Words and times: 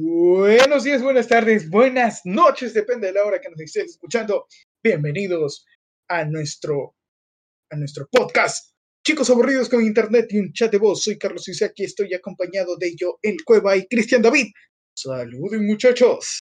Buenos 0.00 0.84
días, 0.84 1.02
buenas 1.02 1.26
tardes, 1.26 1.68
buenas 1.68 2.20
noches, 2.24 2.72
depende 2.72 3.08
de 3.08 3.14
la 3.14 3.24
hora 3.24 3.40
que 3.40 3.50
nos 3.50 3.58
estés 3.58 3.86
escuchando. 3.86 4.46
Bienvenidos 4.80 5.66
a 6.06 6.24
nuestro, 6.24 6.94
a 7.68 7.74
nuestro 7.74 8.06
podcast. 8.08 8.76
Chicos 9.04 9.28
aburridos 9.28 9.68
con 9.68 9.82
internet 9.82 10.28
y 10.30 10.38
un 10.38 10.52
chat 10.52 10.70
de 10.70 10.78
voz. 10.78 11.02
Soy 11.02 11.18
Carlos 11.18 11.48
Isaac 11.48 11.72
y 11.78 11.84
estoy 11.84 12.14
acompañado 12.14 12.76
de 12.76 12.94
yo, 12.94 13.18
El 13.22 13.42
Cueva 13.44 13.76
y 13.76 13.88
Cristian 13.88 14.22
David. 14.22 14.52
Saluden, 14.96 15.66
muchachos. 15.66 16.38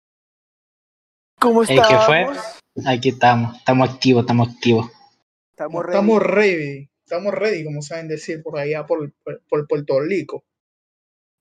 ¿Cómo 1.38 1.64
estamos? 1.64 1.88
¿Qué 1.90 1.98
fue? 2.06 2.28
Aquí 2.86 3.10
estamos, 3.10 3.58
estamos 3.58 3.90
activos, 3.90 4.22
estamos 4.22 4.48
activos. 4.48 4.90
Estamos 5.52 5.84
ready. 5.84 5.98
Estamos 5.98 6.24
ready, 6.24 6.90
estamos 7.04 7.34
ready, 7.34 7.64
como 7.66 7.82
saben 7.82 8.08
decir 8.08 8.42
por 8.42 8.58
allá, 8.58 8.86
por, 8.86 9.12
por, 9.26 9.42
por 9.50 9.68
Puerto 9.68 10.00
Rico. 10.00 10.46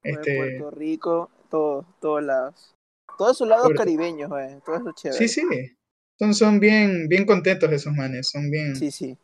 Este, 0.02 0.36
Puerto 0.36 0.70
Rico, 0.72 1.30
todos, 1.50 1.86
todos 2.00 2.22
lados. 2.22 2.74
Todos 3.18 3.36
esos 3.36 3.48
lados 3.48 3.70
caribeños, 3.76 4.28
güey. 4.30 4.60
Todo 4.64 4.76
eso 4.76 4.92
chévere. 4.94 5.28
sí, 5.28 5.40
sí, 5.40 5.76
son, 6.18 6.34
son 6.34 6.60
bien, 6.60 7.08
bien 7.08 7.26
contentos 7.26 7.70
esos 7.70 7.92
manes, 7.94 8.28
son 8.30 8.50
bien, 8.50 8.74
Sí, 8.76 8.90
sí. 8.90 9.16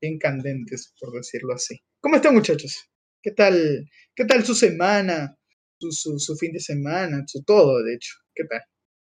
bien 0.00 0.18
candentes, 0.18 0.92
por 1.00 1.12
decirlo 1.12 1.54
así. 1.54 1.78
¿Cómo 2.00 2.16
están, 2.16 2.34
muchachos? 2.34 2.88
¿Qué 3.22 3.32
tal, 3.32 3.88
qué 4.16 4.24
tal 4.24 4.44
su 4.44 4.54
semana, 4.54 5.36
su, 5.80 5.92
su, 5.92 6.18
su 6.18 6.36
fin 6.36 6.52
de 6.52 6.60
semana, 6.60 7.22
su 7.26 7.42
todo, 7.44 7.82
de 7.82 7.94
hecho? 7.94 8.14
¿Qué 8.34 8.44
tal? 8.44 8.62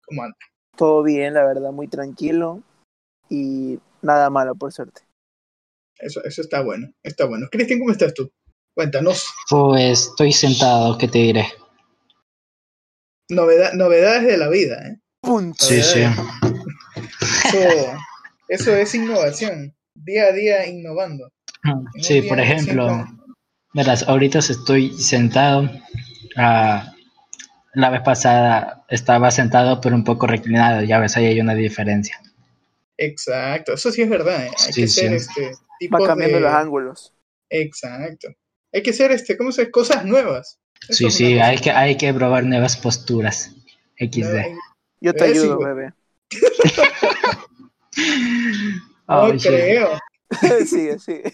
¿Cómo 0.05 0.23
anda? 0.23 0.35
Todo 0.75 1.03
bien, 1.03 1.33
la 1.33 1.45
verdad, 1.45 1.71
muy 1.71 1.87
tranquilo. 1.87 2.63
Y 3.29 3.79
nada 4.01 4.29
malo, 4.29 4.55
por 4.55 4.71
suerte. 4.71 5.01
Eso, 5.99 6.23
eso 6.23 6.41
está 6.41 6.61
bueno, 6.61 6.87
está 7.03 7.25
bueno. 7.25 7.47
Cristian, 7.51 7.79
¿cómo 7.79 7.91
estás 7.91 8.13
tú? 8.13 8.31
Cuéntanos. 8.73 9.27
Pues 9.49 10.07
estoy 10.07 10.31
sentado, 10.31 10.97
¿qué 10.97 11.07
te 11.07 11.19
diré? 11.19 11.45
Novedad, 13.29 13.73
novedades 13.73 14.25
de 14.25 14.37
la 14.37 14.49
vida, 14.49 14.75
¿eh? 14.87 14.97
Punto. 15.21 15.63
Sí, 15.63 15.81
sí. 15.81 16.01
Eso, 17.53 17.97
eso 18.47 18.75
es 18.75 18.95
innovación. 18.95 19.75
Día 19.93 20.25
a 20.25 20.31
día 20.31 20.67
innovando. 20.67 21.31
En 21.63 21.71
un 21.77 21.87
Sí, 22.01 22.21
por 22.21 22.39
ejemplo, 22.39 23.05
verás, 23.73 24.03
ahorita 24.07 24.39
estoy 24.39 24.91
sentado. 24.97 25.69
ah, 26.37 26.93
la 27.73 27.89
vez 27.91 28.01
pasada 28.01 28.83
estaba 28.89 29.29
sentado 29.29 29.79
pero 29.79 29.95
un 29.95 30.03
poco 30.03 30.25
reclinado, 30.25 30.81
ya 30.83 30.97
ves, 30.99 31.15
ahí 31.17 31.27
hay 31.27 31.39
una 31.39 31.53
diferencia. 31.53 32.19
Exacto, 32.97 33.73
eso 33.73 33.91
sí 33.91 34.01
es 34.01 34.09
verdad. 34.09 34.45
¿eh? 34.45 34.51
Hay 34.65 34.73
Sí, 34.73 34.81
que 34.81 34.87
ser 34.87 35.09
sí. 35.11 35.15
este 35.15 35.51
tipo 35.79 35.99
Va 35.99 36.07
cambiando 36.07 36.37
de... 36.37 36.43
los 36.43 36.53
ángulos. 36.53 37.13
Exacto. 37.49 38.29
Hay 38.73 38.81
que 38.83 38.93
ser 38.93 39.11
este, 39.11 39.37
¿cómo 39.37 39.51
se 39.51 39.61
dice? 39.61 39.71
Cosas 39.71 40.05
nuevas. 40.05 40.59
Sí, 40.89 41.11
sí, 41.11 41.39
hay 41.39 41.57
que, 41.57 41.71
hay 41.71 41.97
que 41.97 42.13
probar 42.13 42.45
nuevas 42.45 42.77
posturas. 42.77 43.55
XD. 43.97 44.55
Yo 45.01 45.13
te 45.13 45.25
sí, 45.25 45.31
ayudo, 45.31 45.57
güey. 45.57 45.67
bebé. 45.75 45.93
No 49.07 49.39
sí. 49.39 49.47
creo. 49.47 49.99
sigue, 50.67 50.99
sigue. 50.99 51.33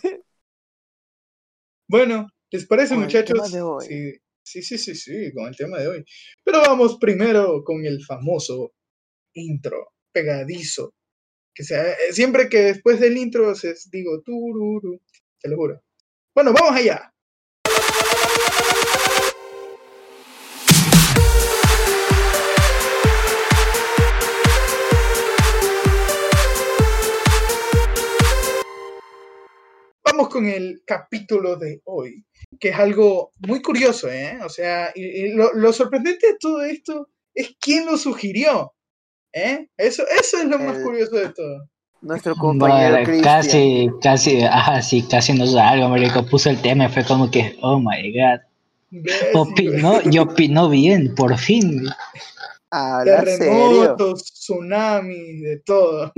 Bueno, 1.88 2.30
¿les 2.50 2.66
parece, 2.66 2.96
Con 2.96 3.00
el 3.00 3.04
muchachos? 3.06 3.34
tema 3.34 3.50
de 3.50 3.62
hoy. 3.62 3.86
Sí, 3.86 4.14
sí, 4.44 4.62
sí, 4.62 4.78
sí, 4.78 4.96
sí, 4.96 5.34
con 5.34 5.48
el 5.48 5.56
tema 5.56 5.78
de 5.80 5.88
hoy. 5.88 6.06
Pero 6.44 6.62
vamos 6.62 6.98
primero 7.00 7.64
con 7.64 7.86
el 7.86 8.04
famoso 8.04 8.74
intro 9.34 9.94
pegadizo. 10.14 10.94
Que 11.54 11.64
sea, 11.64 11.84
siempre 12.12 12.50
que 12.50 12.60
después 12.60 13.00
del 13.00 13.18
intro 13.18 13.54
se 13.56 13.76
digo 13.92 14.22
tururu, 14.22 15.02
te 15.40 15.50
lo 15.50 15.58
juro. 15.58 15.82
Bueno, 16.34 16.54
vamos 16.54 16.76
allá. 16.76 17.14
Vamos 30.16 30.30
con 30.30 30.46
el 30.46 30.82
capítulo 30.86 31.58
de 31.58 31.82
hoy, 31.84 32.24
que 32.58 32.70
es 32.70 32.76
algo 32.78 33.34
muy 33.40 33.62
curioso, 33.62 34.10
¿eh? 34.10 34.40
O 34.46 34.48
sea, 34.48 34.94
y, 34.96 35.04
y 35.04 35.34
lo, 35.34 35.52
lo 35.54 35.74
sorprendente 35.74 36.28
de 36.28 36.38
todo 36.40 36.64
esto 36.64 37.10
es 37.34 37.54
quién 37.60 37.86
lo 37.86 37.98
sugirió, 37.98 38.74
¿eh? 39.34 39.68
Eso, 39.76 40.04
eso 40.08 40.38
es 40.38 40.46
lo 40.46 40.58
más 40.58 40.78
El- 40.78 40.84
curioso 40.84 41.16
de 41.18 41.30
todo. 41.34 41.68
Nuestro 42.00 42.34
compañero 42.36 42.98
Bueno, 43.04 43.24
casi, 43.24 43.90
casi, 44.02 44.42
ajá, 44.44 44.82
sí, 44.82 45.02
casi 45.02 45.34
nos 45.34 45.52
da 45.54 45.72
algo, 45.72 45.90
marico. 45.90 46.26
Puso 46.26 46.50
el 46.50 46.62
tema 46.62 46.86
y 46.86 46.90
fue 46.90 47.04
como 47.04 47.30
que, 47.30 47.58
oh 47.62 47.78
my 47.80 48.14
god. 48.14 48.40
Opinó, 49.34 50.00
y 50.10 50.18
opinó 50.20 50.70
bien, 50.70 51.14
por 51.14 51.38
fin. 51.38 51.88
Terremotos, 53.04 54.24
tsunamis, 54.24 55.42
de 55.42 55.60
todo. 55.66 56.14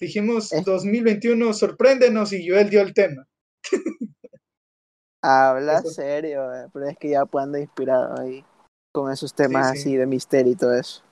Dijimos 0.00 0.52
Eh. 0.52 0.62
2021, 0.64 1.52
sorpréndenos 1.52 2.32
y 2.32 2.48
Joel 2.48 2.70
dio 2.70 2.80
el 2.80 2.92
tema. 2.94 3.26
Habla 5.22 5.78
Eso. 5.78 5.90
serio, 5.90 6.46
güey. 6.46 6.60
Pero 6.72 6.88
es 6.88 6.98
que 6.98 7.08
ya 7.10 7.24
anda 7.32 7.58
inspirado 7.58 8.20
ahí. 8.20 8.44
Con 8.92 9.10
esos 9.10 9.34
temas 9.34 9.72
sí. 9.72 9.78
así 9.78 9.96
de 9.96 10.06
misterio 10.06 10.52
y 10.52 10.56
todo 10.56 10.74
eso. 10.78 11.02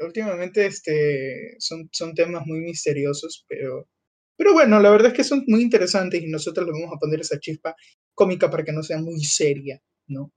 Últimamente 0.00 0.66
este, 0.66 1.56
son, 1.58 1.88
son 1.92 2.14
temas 2.14 2.44
muy 2.46 2.60
misteriosos, 2.60 3.44
pero, 3.48 3.88
pero 4.36 4.52
bueno, 4.52 4.80
la 4.80 4.90
verdad 4.90 5.08
es 5.12 5.14
que 5.14 5.24
son 5.24 5.44
muy 5.46 5.62
interesantes 5.62 6.20
y 6.20 6.28
nosotros 6.28 6.66
le 6.66 6.72
vamos 6.72 6.90
a 6.94 6.98
poner 6.98 7.20
esa 7.20 7.38
chispa 7.38 7.74
cómica 8.14 8.50
para 8.50 8.64
que 8.64 8.72
no 8.72 8.82
sea 8.82 8.98
muy 8.98 9.22
seria, 9.24 9.80
¿no? 10.08 10.32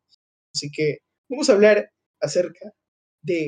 Así 0.56 0.70
que 0.72 1.00
vamos 1.30 1.50
a 1.50 1.54
hablar 1.54 1.92
acerca 2.22 2.72
de... 3.24 3.46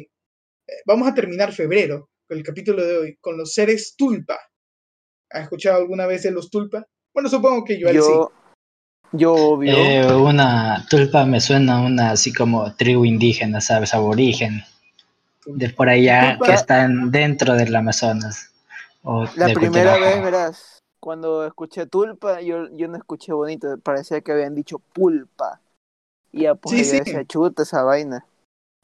eh, 0.68 0.82
vamos 0.86 1.08
a 1.08 1.14
terminar 1.14 1.54
febrero, 1.54 2.09
el 2.30 2.44
capítulo 2.44 2.86
de 2.86 2.98
hoy, 2.98 3.18
con 3.20 3.38
los 3.38 3.54
seres 3.54 3.96
tulpa. 3.98 4.38
¿Has 5.32 5.44
escuchado 5.44 5.78
alguna 5.78 6.06
vez 6.06 6.24
de 6.24 6.32
los 6.32 6.50
tulpa? 6.50 6.86
Bueno, 7.14 7.30
supongo 7.30 7.64
que 7.66 7.80
Joel 7.82 7.94
sí. 7.96 8.00
Yo, 8.10 8.32
yo 9.14 9.34
obvio. 9.34 9.72
Eh, 9.74 10.16
una 10.16 10.86
tulpa 10.90 11.26
me 11.26 11.40
suena 11.42 11.78
a 11.78 11.82
una 11.82 12.12
así 12.12 12.34
como 12.34 12.74
tribu 12.76 13.06
indígena, 13.06 13.62
¿sabes? 13.62 13.94
Aborigen. 13.94 14.62
De 15.46 15.70
por 15.70 15.90
allá 15.90 16.38
Tulpa- 16.38 16.46
que 16.46 16.54
están 16.54 17.12
dentro 17.12 17.56
del 17.56 17.76
Amazonas. 17.76 18.52
O 19.04 19.26
La 19.38 19.48
de 19.48 19.54
primera 19.54 19.98
vez, 19.98 20.22
verás, 20.24 20.80
cuando 21.00 21.46
escuché 21.46 21.86
tulpa, 21.86 22.42
yo, 22.42 22.68
yo 22.76 22.88
no 22.88 22.98
escuché 22.98 23.32
bonito, 23.34 23.78
parecía 23.80 24.22
que 24.22 24.32
habían 24.32 24.54
dicho 24.54 24.80
pulpa. 24.80 25.62
Y 26.32 26.44
ya 26.44 26.54
pues 26.56 26.76
Sí, 26.78 26.86
yo 26.86 26.92
sí. 26.92 26.98
decía, 27.00 27.26
chuta 27.26 27.64
esa 27.64 27.82
vaina. 27.84 28.26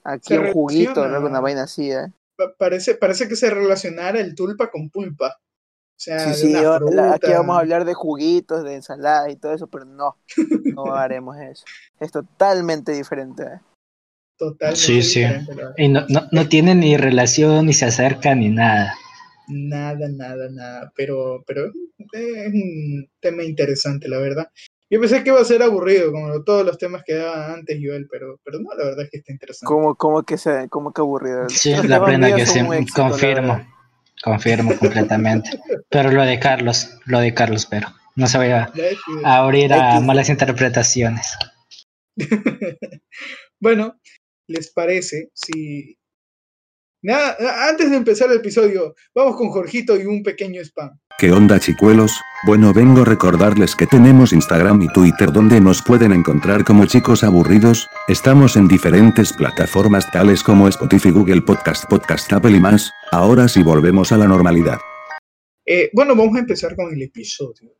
Aquí 0.04 0.34
Se 0.34 0.40
un 0.40 0.54
juguito, 0.54 1.04
alguna 1.04 1.40
vaina 1.42 1.64
así, 1.64 1.92
¿eh? 1.92 2.08
Pa- 2.38 2.54
Parece, 2.58 2.96
parece 2.96 3.28
que 3.28 3.36
se 3.36 3.50
relacionara 3.50 4.20
el 4.20 4.36
tulpa 4.36 4.70
con 4.70 4.90
pulpa. 4.90 5.28
O 5.38 5.98
sea, 5.98 6.20
Sí, 6.34 6.42
sí, 6.42 6.50
una 6.50 6.62
yo- 6.62 6.80
la- 6.92 7.14
aquí 7.14 7.32
vamos 7.32 7.56
a 7.56 7.60
hablar 7.60 7.86
de 7.86 7.94
juguitos, 7.94 8.64
de 8.66 8.76
ensaladas 8.76 9.32
y 9.32 9.38
todo 9.38 9.54
eso, 9.54 9.68
pero 9.68 9.86
no, 9.86 10.18
no 10.76 10.96
haremos 10.96 11.38
eso. 11.38 11.64
Es 12.00 12.12
totalmente 12.12 12.92
diferente. 12.92 13.44
¿eh? 13.44 13.60
Totalmente 14.38 14.80
Sí, 14.82 15.02
sí. 15.02 15.20
diferente, 15.22 15.56
la 15.56 15.62
verdad. 15.64 15.76
Y 15.78 15.88
no, 15.88 16.06
no, 16.10 16.22
no 16.32 16.50
tienen 16.50 16.82
ni 16.82 16.98
relación, 16.98 17.66
ni 17.68 17.74
se 17.74 17.86
acercan, 17.86 18.40
ni 18.42 18.50
nada. 18.50 18.94
Nada, 19.48 20.10
nada, 20.10 20.50
nada. 20.50 20.92
Pero, 20.96 21.44
pero 21.48 21.68
es 22.12 22.54
un 22.54 23.10
tema 23.22 23.44
interesante, 23.44 24.10
la 24.10 24.18
verdad. 24.20 24.48
Yo 24.90 25.00
pensé 25.00 25.24
que 25.24 25.30
iba 25.30 25.42
a 25.42 25.46
ser 25.46 25.64
aburrido, 25.64 26.12
como 26.12 26.44
todos 26.44 26.66
los 26.66 26.78
temas 26.78 27.04
que 27.04 27.16
daban 27.16 27.60
antes, 27.60 27.80
Joel, 27.82 28.08
pero, 28.10 28.40
pero 28.44 28.60
no, 28.60 28.70
la 28.78 28.86
verdad 28.86 29.06
es 29.06 29.10
que 29.10 29.18
está 29.18 29.32
interesante. 29.32 29.68
Como, 29.68 29.96
como 29.96 30.24
que 30.24 30.38
se, 30.38 30.70
que 30.72 31.02
aburrido. 31.02 31.50
Sí, 31.50 31.76
Los 31.76 31.86
la 31.88 32.06
plena 32.06 32.36
que 32.36 32.46
sí, 32.46 32.60
éxito, 32.60 33.02
confirmo. 33.02 33.66
Confirmo 34.24 34.76
completamente. 34.80 35.60
Pero 35.90 36.12
lo 36.12 36.24
de 36.24 36.40
Carlos, 36.40 37.00
lo 37.06 37.20
de 37.20 37.34
Carlos, 37.34 37.66
pero 37.66 37.88
no 38.16 38.28
se 38.28 38.38
vaya 38.38 38.72
es 38.76 38.98
a 39.24 39.38
abrir 39.38 39.74
a 39.74 40.00
malas 40.02 40.30
interpretaciones. 40.30 41.36
bueno, 43.60 44.00
¿les 44.48 44.72
parece 44.72 45.32
si... 45.34 45.98
Nada, 47.02 47.38
antes 47.70 47.92
de 47.92 47.98
empezar 47.98 48.32
el 48.32 48.38
episodio, 48.38 48.96
vamos 49.14 49.36
con 49.36 49.50
Jorgito 49.50 49.96
y 49.96 50.06
un 50.06 50.24
pequeño 50.24 50.62
spam. 50.62 51.00
¿Qué 51.18 51.32
onda 51.32 51.62
chicuelos? 51.62 52.20
Bueno 52.46 52.74
vengo 52.74 53.04
a 53.04 53.06
recordarles 53.06 53.74
que 53.74 53.88
tenemos 53.88 54.34
Instagram 54.34 54.82
y 54.82 54.90
Twitter 54.90 55.32
donde 55.32 55.62
nos 55.62 55.82
pueden 55.82 56.12
encontrar 56.12 56.66
como 56.66 56.86
chicos 56.88 57.24
aburridos, 57.24 57.88
estamos 58.10 58.58
en 58.58 58.68
diferentes 58.68 59.32
plataformas 59.32 60.12
tales 60.12 60.44
como 60.44 60.68
Spotify, 60.68 61.12
Google 61.12 61.42
Podcast, 61.42 61.86
Podcast 61.90 62.34
Apple 62.34 62.58
y 62.58 62.60
más, 62.60 62.92
ahora 63.14 63.48
sí 63.48 63.64
volvemos 63.64 64.12
a 64.12 64.18
la 64.18 64.28
normalidad. 64.28 64.78
Eh, 65.66 65.90
bueno, 65.94 66.18
vamos 66.18 66.36
a 66.36 66.40
empezar 66.40 66.76
con 66.76 66.94
el 66.94 67.02
episodio. 67.02 67.78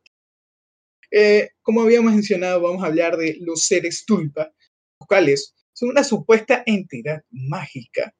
Eh, 1.10 1.50
como 1.60 1.82
habíamos 1.82 2.14
mencionado, 2.14 2.62
vamos 2.62 2.82
a 2.82 2.86
hablar 2.86 3.18
de 3.18 3.36
los 3.42 3.64
seres 3.64 4.06
tulpa, 4.06 4.50
los 4.98 5.06
cuales 5.06 5.54
son 5.74 5.90
una 5.90 6.04
supuesta 6.04 6.62
entidad 6.64 7.22
mágica 7.30 8.14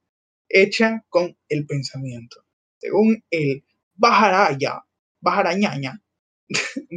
hecha 0.46 1.02
con 1.08 1.34
el 1.48 1.64
pensamiento. 1.64 2.44
Según 2.78 3.24
el 3.30 3.64
Bajaraya, 5.20 5.70
Bajarañaña, 5.70 6.00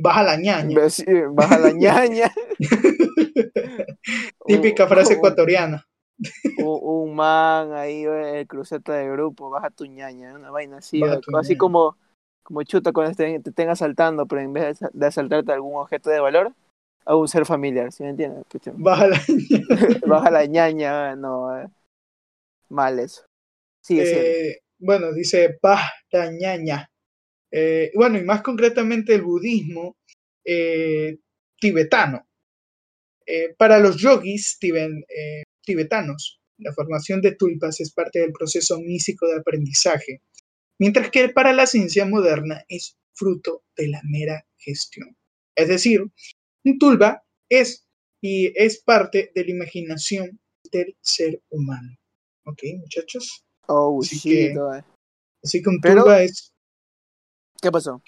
Bajalañaña, 0.01 0.75
Ve, 0.75 0.89
sí, 0.89 1.06
Baja 1.31 1.57
la 1.57 1.71
ñaña. 1.71 2.31
típica 4.45 4.88
frase 4.88 5.13
ecuatoriana. 5.13 5.86
un, 6.57 6.80
un 7.10 7.16
man 7.16 7.74
ahí, 7.74 8.04
el 8.04 8.48
cruceta 8.48 8.94
de 8.94 9.10
grupo, 9.10 9.50
baja 9.50 9.69
tu 9.69 9.86
ñaña, 9.86 10.33
una 10.36 10.51
vaina 10.51 10.77
así, 10.77 11.00
Baja 11.00 11.16
así 11.16 11.50
ñaña. 11.50 11.57
como, 11.57 11.98
como 12.44 12.63
chuta 12.63 12.92
cuando 12.92 13.16
te, 13.16 13.39
te 13.39 13.50
estén 13.50 13.69
asaltando, 13.69 14.25
pero 14.25 14.42
en 14.42 14.54
vez 14.54 14.63
de 14.63 14.69
asa- 14.69 14.89
de 14.94 15.06
asaltarte 15.06 15.51
algún 15.51 15.77
objeto 15.77 16.10
de 16.10 16.19
valor, 16.19 16.54
a 17.06 17.16
un 17.16 17.27
ser 17.27 17.45
familiar, 17.45 17.92
¿sí 17.92 18.04
me 18.04 18.10
entiendes? 18.10 18.44
Pucha, 18.50 18.71
Baja 18.75 19.07
la 19.07 19.19
baja 20.07 20.30
la 20.31 20.45
ñaña, 20.45 21.16
no, 21.16 21.57
eh, 21.60 21.68
mal 22.69 23.00
eso. 23.00 23.24
Sigue. 23.83 24.50
Eh, 24.51 24.60
bueno, 24.77 25.12
dice 25.13 25.57
Baja 25.62 25.92
ñaña. 26.31 26.89
Eh, 27.51 27.92
bueno, 27.96 28.18
y 28.18 28.24
más 28.24 28.42
concretamente 28.42 29.16
el 29.16 29.22
budismo 29.24 29.98
eh, 30.46 31.18
tibetano. 31.60 32.28
Eh, 33.25 33.54
para 33.57 33.80
los 33.80 33.98
yogis 33.98 34.57
tiben- 34.60 35.06
eh, 35.07 35.44
tibetanos, 35.63 36.40
la 36.57 36.74
formación 36.74 37.22
de 37.22 37.36
tulpas 37.36 37.80
es 37.80 37.92
parte 37.94 38.19
del 38.19 38.31
proceso 38.31 38.80
místico 38.80 39.28
de 39.28 39.38
aprendizaje, 39.38 40.22
mientras 40.80 41.10
que 41.12 41.30
para 41.30 41.54
la 41.54 41.66
ciencia 41.68 42.06
moderna 42.06 42.63
es 42.68 42.98
fruto 43.13 43.63
de 43.75 43.88
la 43.90 44.02
mera 44.04 44.45
gestión. 44.57 45.16
Es 45.56 45.68
decir, 45.68 46.02
un 46.63 46.80
tulpa 46.80 47.24
es 47.50 47.86
y 48.22 48.52
es 48.56 48.81
parte 48.81 49.31
de 49.34 49.45
la 49.45 49.52
imaginación 49.52 50.40
del 50.72 50.95
ser 51.02 51.42
humano. 51.50 51.95
¿Ok, 52.45 52.63
muchachos? 52.80 53.45
Oh, 53.68 54.00
así 54.02 54.16
shit, 54.18 54.54
que- 54.54 54.60
oye. 54.60 54.84
Así 55.44 55.62
que 55.62 55.69
un 55.69 55.80
tulpa 55.81 56.24
es 56.24 56.54
¿Qué 57.62 57.72
pasó? 57.72 58.02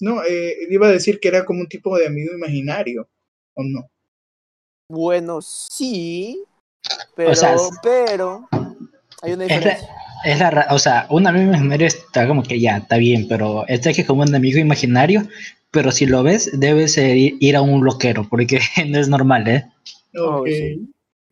No, 0.00 0.22
eh, 0.22 0.54
iba 0.70 0.86
a 0.86 0.92
decir 0.92 1.18
que 1.18 1.26
era 1.28 1.44
como 1.44 1.60
un 1.60 1.66
tipo 1.68 1.96
de 1.98 2.06
amigo 2.06 2.32
imaginario, 2.34 3.08
¿o 3.54 3.64
no? 3.64 3.90
Bueno, 4.88 5.40
sí, 5.42 6.44
pero, 7.14 7.34
sea, 7.34 7.56
pero, 7.82 8.52
hay 9.20 9.32
una 9.34 9.44
Es 9.46 9.64
la, 9.64 9.76
diferencia. 9.76 9.88
es 10.24 10.38
la 10.38 10.50
ra- 10.50 10.66
o 10.70 10.78
sea, 10.78 11.06
un 11.10 11.26
amigo 11.26 11.46
imaginario 11.48 11.86
está 11.86 12.26
como 12.26 12.42
que 12.42 12.60
ya, 12.60 12.78
está 12.78 12.96
bien, 12.96 13.26
pero 13.28 13.66
este 13.68 13.90
es 13.90 13.96
que 13.96 14.06
como 14.06 14.22
un 14.22 14.34
amigo 14.34 14.58
imaginario, 14.58 15.26
pero 15.70 15.90
si 15.92 16.06
lo 16.06 16.22
ves, 16.22 16.50
debes 16.58 16.96
eh, 16.98 17.16
ir 17.16 17.36
ir 17.40 17.56
a 17.56 17.62
un 17.62 17.84
loquero, 17.84 18.26
porque 18.28 18.60
no 18.88 18.98
es 18.98 19.08
normal, 19.08 19.48
¿eh? 19.48 19.64
Oh, 20.16 20.44
Ok. 20.44 20.48
sí. 20.48 20.80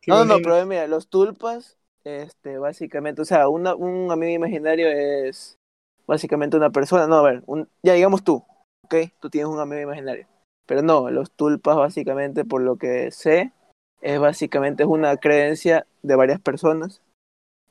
Qué 0.00 0.10
No, 0.10 0.24
no, 0.26 0.42
pero 0.42 0.66
mira, 0.66 0.86
los 0.88 1.08
tulpas, 1.08 1.78
este, 2.04 2.58
básicamente, 2.58 3.22
o 3.22 3.24
sea, 3.26 3.48
una, 3.48 3.74
un 3.76 4.10
amigo 4.12 4.32
imaginario 4.32 4.88
es 4.90 5.58
básicamente 6.06 6.56
una 6.56 6.70
persona, 6.70 7.06
no, 7.06 7.16
a 7.16 7.22
ver, 7.22 7.42
un, 7.46 7.68
ya 7.82 7.92
digamos 7.94 8.22
tú, 8.24 8.44
¿ok? 8.84 8.94
Tú 9.20 9.30
tienes 9.30 9.50
un 9.50 9.60
amigo 9.60 9.80
imaginario, 9.82 10.26
pero 10.66 10.82
no, 10.82 11.10
los 11.10 11.30
tulpas 11.30 11.76
básicamente, 11.76 12.44
por 12.44 12.60
lo 12.62 12.76
que 12.76 13.10
sé, 13.10 13.52
es 14.00 14.18
básicamente 14.18 14.82
es 14.82 14.88
una 14.88 15.16
creencia 15.16 15.86
de 16.02 16.16
varias 16.16 16.40
personas, 16.40 17.00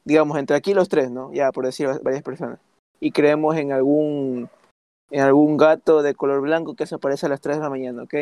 digamos, 0.05 0.37
entre 0.37 0.55
aquí 0.55 0.73
los 0.73 0.89
tres, 0.89 1.11
¿no? 1.11 1.31
Ya, 1.33 1.51
por 1.51 1.65
decir 1.65 1.87
varias 2.03 2.23
personas, 2.23 2.59
y 2.99 3.11
creemos 3.11 3.55
en 3.57 3.71
algún, 3.71 4.49
en 5.11 5.21
algún 5.21 5.57
gato 5.57 6.01
de 6.01 6.15
color 6.15 6.41
blanco 6.41 6.75
que 6.75 6.85
se 6.87 6.95
aparece 6.95 7.25
a 7.25 7.29
las 7.29 7.41
3 7.41 7.57
de 7.57 7.63
la 7.63 7.69
mañana, 7.69 8.03
¿ok? 8.03 8.13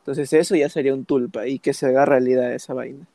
Entonces 0.00 0.32
eso 0.32 0.54
ya 0.56 0.68
sería 0.70 0.94
un 0.94 1.04
tulpa 1.04 1.46
y 1.46 1.58
que 1.58 1.74
se 1.74 1.86
haga 1.86 2.06
realidad 2.06 2.52
esa 2.54 2.72
vaina. 2.72 3.06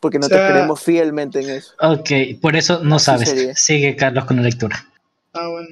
Porque 0.00 0.18
no 0.18 0.26
O 0.26 0.28
sea- 0.28 0.44
te 0.44 0.52
creemos 0.52 0.82
fielmente 0.82 1.40
en 1.40 1.48
eso. 1.50 1.74
Ok, 1.80 2.10
por 2.42 2.56
eso 2.56 2.82
no 2.82 2.96
Así 2.96 3.04
sabes. 3.04 3.28
sería. 3.30 3.54
Sigue 3.54 3.96
Carlos 3.96 4.24
con 4.26 4.36
la 4.36 4.42
lectura. 4.42 4.76
Ah, 5.32 5.48
bueno. 5.48 5.68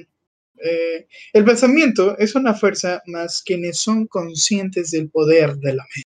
Eh, 0.63 1.07
el 1.33 1.43
pensamiento 1.43 2.17
es 2.17 2.35
una 2.35 2.53
fuerza 2.53 3.01
más 3.07 3.41
quienes 3.41 3.79
son 3.79 4.07
conscientes 4.07 4.91
del 4.91 5.09
poder 5.09 5.55
de 5.55 5.73
la 5.73 5.83
mente. 5.83 6.09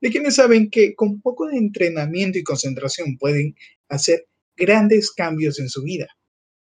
De 0.00 0.10
quienes 0.10 0.34
saben 0.34 0.68
que 0.68 0.94
con 0.94 1.20
poco 1.20 1.46
de 1.46 1.56
entrenamiento 1.56 2.38
y 2.38 2.42
concentración 2.42 3.16
pueden 3.18 3.54
hacer 3.88 4.26
grandes 4.56 5.12
cambios 5.12 5.58
en 5.60 5.68
su 5.68 5.82
vida. 5.82 6.08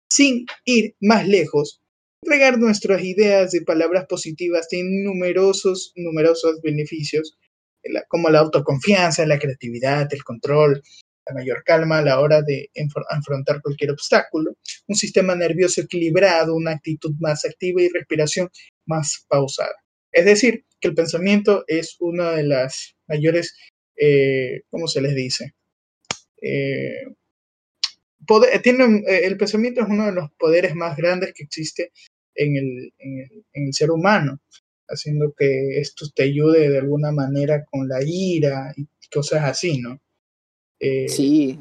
Sin 0.09 0.45
ir 0.65 0.95
más 1.01 1.27
lejos, 1.27 1.81
entregar 2.23 2.57
nuestras 2.57 3.03
ideas 3.03 3.51
de 3.51 3.61
palabras 3.61 4.05
positivas 4.07 4.67
tiene 4.67 5.03
numerosos, 5.03 5.91
numerosos 5.95 6.61
beneficios, 6.61 7.37
como 8.07 8.29
la 8.29 8.39
autoconfianza, 8.39 9.25
la 9.25 9.39
creatividad, 9.39 10.07
el 10.11 10.23
control, 10.23 10.81
la 11.27 11.35
mayor 11.35 11.63
calma 11.65 11.99
a 11.99 12.01
la 12.03 12.19
hora 12.19 12.41
de 12.41 12.69
afrontar 13.09 13.61
cualquier 13.61 13.91
obstáculo, 13.91 14.55
un 14.87 14.95
sistema 14.95 15.35
nervioso 15.35 15.81
equilibrado, 15.81 16.55
una 16.55 16.71
actitud 16.71 17.13
más 17.19 17.45
activa 17.45 17.81
y 17.81 17.89
respiración 17.89 18.49
más 18.85 19.25
pausada. 19.27 19.75
Es 20.11 20.25
decir, 20.25 20.65
que 20.79 20.87
el 20.89 20.95
pensamiento 20.95 21.63
es 21.67 21.95
una 21.99 22.31
de 22.31 22.43
las 22.43 22.95
mayores, 23.07 23.55
eh, 23.97 24.61
¿cómo 24.69 24.87
se 24.87 25.01
les 25.01 25.15
dice? 25.15 25.53
Eh, 26.41 27.01
tiene, 28.63 29.03
eh, 29.07 29.25
el 29.25 29.37
pensamiento 29.37 29.81
es 29.81 29.87
uno 29.89 30.05
de 30.07 30.11
los 30.13 30.31
poderes 30.37 30.75
más 30.75 30.97
grandes 30.97 31.33
que 31.33 31.43
existe 31.43 31.91
en 32.35 32.55
el- 32.57 32.93
en 32.99 33.67
el 33.67 33.73
ser 33.73 33.91
humano, 33.91 34.39
haciendo 34.89 35.33
que 35.37 35.79
esto 35.79 36.05
te 36.15 36.23
ayude 36.23 36.69
de 36.69 36.77
alguna 36.79 37.11
manera 37.11 37.63
con 37.65 37.87
la 37.87 37.99
ira 38.03 38.73
y 38.75 38.87
cosas 39.11 39.43
así, 39.43 39.79
¿no? 39.81 39.99
Eh, 40.79 41.07
Sí, 41.07 41.57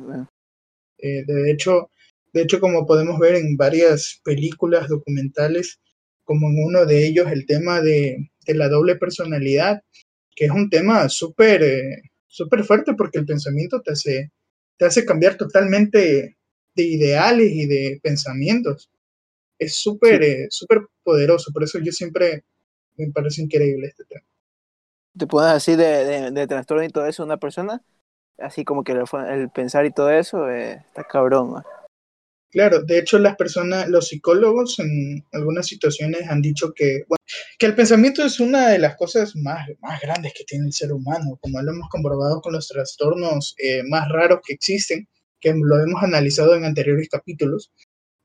eh, 0.99 1.25
de 1.27 1.51
hecho, 1.51 1.91
de 2.33 2.43
hecho, 2.43 2.61
como 2.61 2.87
podemos 2.87 3.19
ver 3.19 3.37
en 3.37 3.57
varias 3.57 4.21
películas 4.25 4.89
documentales, 4.89 5.81
como 6.25 6.49
en 6.49 6.65
uno 6.65 6.87
de 6.87 7.07
ellos 7.07 7.31
el 7.31 7.47
tema 7.47 7.81
de, 7.81 8.31
de 8.47 8.55
la 8.55 8.69
doble 8.69 8.97
personalidad, 8.97 9.83
que 10.35 10.47
es 10.47 10.51
un 10.51 10.71
tema 10.71 11.09
súper 11.09 11.63
eh, 11.63 12.03
súper 12.27 12.65
fuerte 12.65 12.95
porque 12.95 13.19
el 13.19 13.27
pensamiento 13.27 13.81
te 13.83 13.93
hace, 13.93 14.33
te 14.79 14.85
hace 14.87 15.05
cambiar 15.07 15.37
totalmente 15.37 16.37
de 16.75 16.83
ideales 16.85 17.51
y 17.53 17.67
de 17.67 18.01
pensamientos. 18.03 18.91
Es 19.59 19.77
súper 19.77 20.49
súper 20.51 20.83
poderoso, 21.05 21.53
por 21.53 21.65
eso 21.65 21.79
yo 21.81 21.93
siempre 21.93 22.45
me 22.97 23.11
parece 23.13 23.43
increíble 23.43 23.89
este 23.89 24.05
tema. 24.07 24.25
te 25.17 25.27
pones 25.27 25.51
así 25.53 25.77
de, 25.77 26.05
de, 26.05 26.31
de 26.31 26.47
trastorno 26.47 26.85
y 26.85 26.89
todo 26.91 27.07
eso 27.07 27.25
una 27.25 27.39
persona, 27.39 27.83
así 28.39 28.65
como 28.65 28.85
que 28.85 28.93
el, 28.93 29.51
pensar 29.51 29.87
y 29.87 29.93
todo 29.93 30.11
eso, 30.11 30.49
eh, 30.51 30.83
está 30.87 31.05
cabrón. 31.05 31.63
Claro, 32.51 32.83
de 32.83 32.99
hecho 32.99 33.19
las 33.19 33.37
personas, 33.37 33.89
los 33.89 34.09
psicólogos 34.09 34.79
en 34.79 35.25
algunas 35.33 35.67
situaciones 35.67 36.29
han 36.29 36.41
dicho 36.41 36.73
que, 36.75 37.05
que 37.59 37.67
el 37.67 37.75
pensamiento 37.75 38.25
es 38.25 38.41
una 38.41 38.69
de 38.69 38.79
las 38.79 38.97
cosas 38.97 39.35
más, 39.37 39.69
más 39.81 40.01
grandes 40.01 40.33
que 40.35 40.45
tiene 40.45 40.67
el 40.67 40.73
ser 40.73 40.93
humano, 40.93 41.39
como 41.43 41.61
lo 41.61 41.73
hemos 41.73 41.89
comprobado 41.91 42.41
con 42.41 42.55
los 42.55 42.69
trastornos 42.69 43.55
eh, 43.59 43.83
más 43.89 44.09
raros 44.09 44.41
que 44.47 44.55
existen, 44.55 45.09
que 45.41 45.53
lo 45.53 45.83
hemos 45.83 46.03
analizado 46.03 46.55
en 46.55 46.65
anteriores 46.65 47.09
capítulos. 47.09 47.73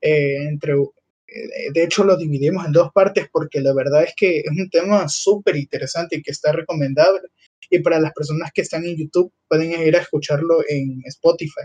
eh, 0.02 1.72
de 1.74 1.84
hecho 1.84 2.04
lo 2.04 2.18
dividimos 2.18 2.66
en 2.66 2.74
dos 2.74 2.92
partes 2.94 3.28
porque 3.32 3.62
la 3.62 3.74
verdad 3.74 4.04
es 4.04 4.14
que 4.16 4.40
es 4.40 4.52
un 4.52 4.70
tema 4.70 5.08
súper 5.08 5.56
interesante 5.56 6.18
y 6.18 6.22
que 6.22 6.32
está 6.32 6.52
recomendable. 6.52 7.28
Y 7.72 7.80
para 7.80 8.00
las 8.00 8.14
personas 8.14 8.52
que 8.54 8.62
están 8.62 8.86
en 8.86 8.98
YouTube 8.98 9.34
pueden 9.48 9.72
ir 9.82 9.96
a 9.96 10.02
escucharlo 10.02 10.60
en 10.68 11.02
Spotify 11.06 11.62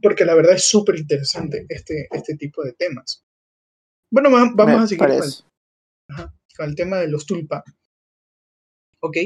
porque 0.00 0.24
la 0.24 0.34
verdad 0.34 0.54
es 0.54 0.64
súper 0.64 0.96
interesante 0.96 1.66
este, 1.68 2.06
este 2.12 2.36
tipo 2.36 2.62
de 2.62 2.72
temas. 2.74 3.24
Bueno, 4.10 4.30
va- 4.30 4.48
vamos 4.54 4.76
Me 4.76 4.82
a 4.84 4.86
seguir 4.86 4.98
con 4.98 5.10
el, 5.10 5.18
parece. 5.18 5.42
ajá, 6.08 6.34
con 6.56 6.68
el 6.68 6.74
tema 6.76 6.98
de 6.98 7.08
los 7.08 7.26
tulpa. 7.26 7.64
¿Ok? 9.00 9.16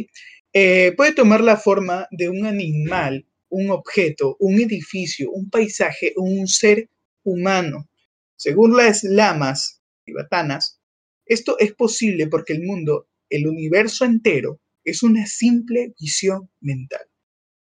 Eh, 0.55 0.93
puede 0.97 1.13
tomar 1.13 1.43
la 1.43 1.57
forma 1.57 2.07
de 2.11 2.29
un 2.31 2.47
animal, 2.47 3.27
un 3.51 3.71
objeto, 3.71 4.37
un 4.41 4.61
edificio, 4.61 5.31
un 5.31 5.51
paisaje 5.51 6.15
o 6.17 6.23
un 6.23 6.47
ser 6.49 6.89
humano. 7.23 7.89
Según 8.37 8.75
las 8.77 9.05
lamas 9.05 9.83
tibetanas, 10.05 10.81
esto 11.27 11.59
es 11.59 11.75
posible 11.75 12.29
porque 12.29 12.55
el 12.55 12.63
mundo, 12.63 13.09
el 13.31 13.47
universo 13.47 14.05
entero, 14.05 14.59
es 14.85 15.03
una 15.03 15.27
simple 15.27 15.95
visión 16.01 16.51
mental. 16.61 17.07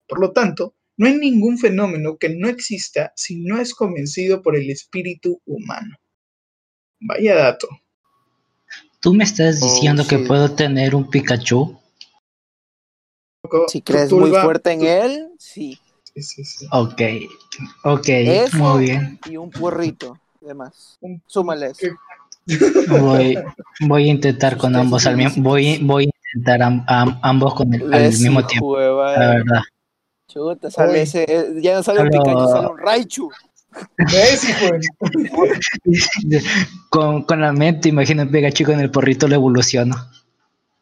Por 0.08 0.20
lo 0.22 0.32
tanto, 0.34 0.76
no 0.98 1.08
hay 1.08 1.16
ningún 1.16 1.58
fenómeno 1.58 2.18
que 2.18 2.30
no 2.30 2.50
exista 2.50 3.14
si 3.16 3.42
no 3.42 3.60
es 3.60 3.74
convencido 3.76 4.42
por 4.42 4.56
el 4.56 4.70
espíritu 4.70 5.42
humano. 5.46 5.98
Vaya 7.02 7.36
dato. 7.36 7.68
¿Tú 9.02 9.14
me 9.14 9.26
estás 9.26 9.60
Oh, 9.62 9.66
diciendo 9.66 10.08
que 10.08 10.20
puedo 10.20 10.52
tener 10.56 10.96
un 10.96 11.10
Pikachu? 11.10 11.78
Si 13.68 13.82
crees 13.82 14.12
muy 14.12 14.32
fuerte 14.34 14.72
en 14.72 14.82
él, 14.82 15.30
sí. 15.38 15.80
Sí, 16.14 16.22
sí, 16.22 16.44
sí. 16.46 16.66
Ok, 16.72 17.02
ok, 17.84 18.08
Eso 18.26 18.58
muy 18.58 18.86
bien. 18.86 19.20
y 19.26 19.38
un 19.38 19.52
porrito, 19.52 20.20
además. 20.42 20.98
Un- 21.02 21.22
Súmale 21.26 21.68
eso. 21.68 21.78
¿Qué? 21.78 21.92
Voy, 22.88 23.38
voy 23.88 24.04
a 24.10 24.12
intentar 24.12 24.58
con 24.58 24.76
ambos 24.76 25.06
al 25.06 25.18
mismo, 25.18 25.44
voy, 25.44 25.78
voy 25.82 26.06
a 26.06 26.21
am- 26.88 27.20
ambos 27.22 27.54
con 27.56 27.74
el, 27.74 27.94
al 27.94 28.04
mismo 28.04 28.40
hijo 28.40 28.48
tiempo, 28.48 28.80
la 28.80 29.28
verdad. 29.30 29.62
Chuta, 30.28 30.72
sale 30.72 30.94
Uy. 30.94 31.00
ese, 31.00 31.24
eh, 31.28 31.46
ya 31.62 31.76
no 31.76 31.84
sale 31.84 32.02
un 32.02 32.12
Solo- 32.12 32.24
Pikachu, 32.24 32.48
sale 32.50 32.68
un 32.68 32.78
Raichu. 32.78 33.30
¿Ves, 33.98 34.50
hijo 34.50 34.66
de- 34.74 36.42
con, 36.90 37.24
con 37.24 37.42
la 37.42 37.52
mente, 37.54 37.90
imagino 37.90 38.30
Pikachu 38.30 38.66
con 38.66 38.80
el 38.80 38.92
porrito 38.92 39.28
lo 39.28 39.36
evoluciono. 39.36 39.96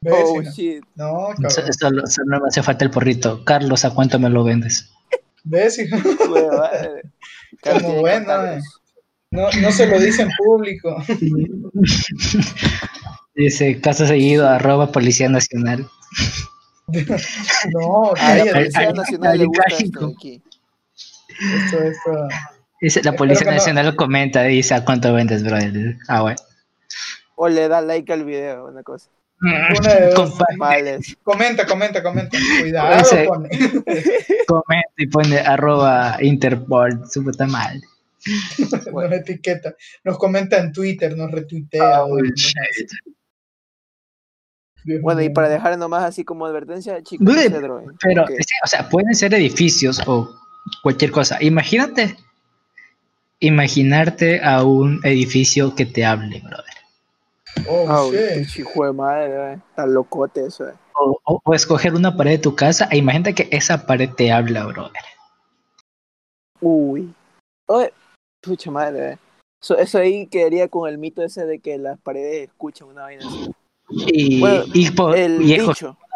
¿Ves, 0.01 0.13
Oh, 0.27 0.41
hijo? 0.41 0.51
shit. 0.51 0.83
No. 0.95 1.27
Solo, 1.49 2.05
solo 2.07 2.39
me 2.41 2.47
hace 2.47 2.63
falta 2.63 2.85
el 2.85 2.91
porrito. 2.91 3.43
Carlos, 3.43 3.83
¿a 3.85 3.89
cuánto 3.93 4.17
me 4.19 4.29
lo 4.29 4.43
vendes? 4.43 4.89
¿Ves? 5.43 5.79
Como 6.17 6.35
Tiene 7.61 7.99
bueno, 7.99 8.25
contactos. 8.25 8.63
No, 9.31 9.47
no 9.61 9.71
se 9.71 9.85
lo 9.87 9.99
dice 9.99 10.21
en 10.23 10.29
público. 10.37 10.95
Dice, 13.39 13.79
caso 13.79 14.05
seguido, 14.05 14.47
arroba 14.49 14.91
Policía 14.91 15.29
Nacional. 15.29 15.87
No, 17.71 18.13
A 18.15 18.35
la 18.35 18.43
cállate. 18.43 18.51
Policía 18.53 18.91
Nacional 18.93 19.37
le 19.37 19.45
gusta 19.45 19.63
trágico. 19.67 19.85
esto 19.99 20.07
de 20.07 20.13
aquí. 20.13 20.43
Esto, 21.65 21.83
esto. 21.83 22.27
Dice, 22.81 22.99
la 23.03 23.11
Espero 23.11 23.15
Policía 23.17 23.39
que 23.45 23.51
no- 23.51 23.57
Nacional 23.57 23.85
lo 23.85 23.95
comenta, 23.95 24.43
dice, 24.43 24.73
¿a 24.73 24.83
cuánto 24.83 25.13
vendes, 25.13 25.43
brother? 25.43 25.97
Ah, 26.07 26.21
bueno. 26.23 26.37
O 27.35 27.47
le 27.47 27.67
da 27.67 27.81
like 27.81 28.11
al 28.11 28.25
video, 28.25 28.65
una 28.67 28.81
cosa. 28.81 29.07
Una 29.41 29.93
de 29.93 30.09
dos. 30.09 30.31
Compa- 30.31 30.45
Males. 30.57 31.15
Comenta, 31.23 31.65
comenta, 31.67 32.01
comenta. 32.03 32.37
Cuidado, 32.59 33.01
Ese- 33.01 33.25
pone. 33.25 33.49
comenta 34.47 34.93
y 34.97 35.07
pone 35.07 35.37
arroba 35.39 36.17
Interpol, 36.21 37.03
su 37.09 37.23
puta 37.23 37.45
madre. 37.45 37.81
Nos 38.91 39.11
etiqueta. 39.13 39.75
Nos 40.03 40.17
comenta 40.17 40.57
en 40.57 40.73
Twitter, 40.73 41.15
nos 41.15 41.31
retuitea. 41.31 42.03
Oh. 42.03 42.17
Bueno, 45.01 45.21
y 45.21 45.29
para 45.29 45.49
dejar 45.49 45.77
nomás 45.77 46.03
así 46.03 46.23
como 46.23 46.45
advertencia, 46.45 47.01
chicos, 47.03 47.25
Güey, 47.25 47.49
no 47.49 47.55
se 47.55 47.61
droguen. 47.61 47.97
Pero, 48.01 48.25
sí, 48.27 48.55
o 48.63 48.67
sea, 48.67 48.89
pueden 48.89 49.13
ser 49.13 49.33
edificios 49.33 50.01
o 50.07 50.29
cualquier 50.81 51.11
cosa. 51.11 51.37
Imagínate, 51.41 52.15
imaginarte 53.39 54.41
a 54.43 54.63
un 54.63 54.99
edificio 55.03 55.75
que 55.75 55.85
te 55.85 56.05
hable, 56.05 56.41
brother. 56.41 56.73
Oh, 57.67 58.11
shit. 58.11 58.57
hijo 58.57 58.85
de 58.85 58.93
madre, 58.93 59.37
güey. 59.37 59.53
Está 59.55 59.85
locote 59.85 60.45
eso, 60.45 60.67
eh. 60.67 60.73
O, 60.95 61.19
o- 61.23 61.41
o 61.43 61.53
escoger 61.53 61.93
una 61.93 62.15
pared 62.15 62.31
de 62.31 62.37
tu 62.39 62.55
casa 62.55 62.87
e 62.91 62.97
imagínate 62.97 63.33
que 63.35 63.47
esa 63.51 63.85
pared 63.85 64.09
te 64.15 64.31
habla, 64.31 64.65
brother. 64.65 65.01
Uy. 66.61 67.13
Oye, 67.67 67.93
pucha 68.41 68.71
madre, 68.71 69.11
eh. 69.13 69.17
Eso, 69.61 69.77
eso 69.77 69.97
ahí 69.99 70.27
quedaría 70.27 70.67
con 70.69 70.89
el 70.89 70.97
mito 70.97 71.21
ese 71.21 71.45
de 71.45 71.59
que 71.59 71.77
las 71.77 71.99
paredes 71.99 72.47
escuchan 72.49 72.87
una 72.87 73.01
vaina 73.03 73.27
así. 73.27 73.49
Y, 73.91 74.39
Bueno, 74.39 74.63
y, 74.73 74.91
por- 74.91 75.17
El 75.17 75.41
y 75.41 75.53
el 75.53 75.61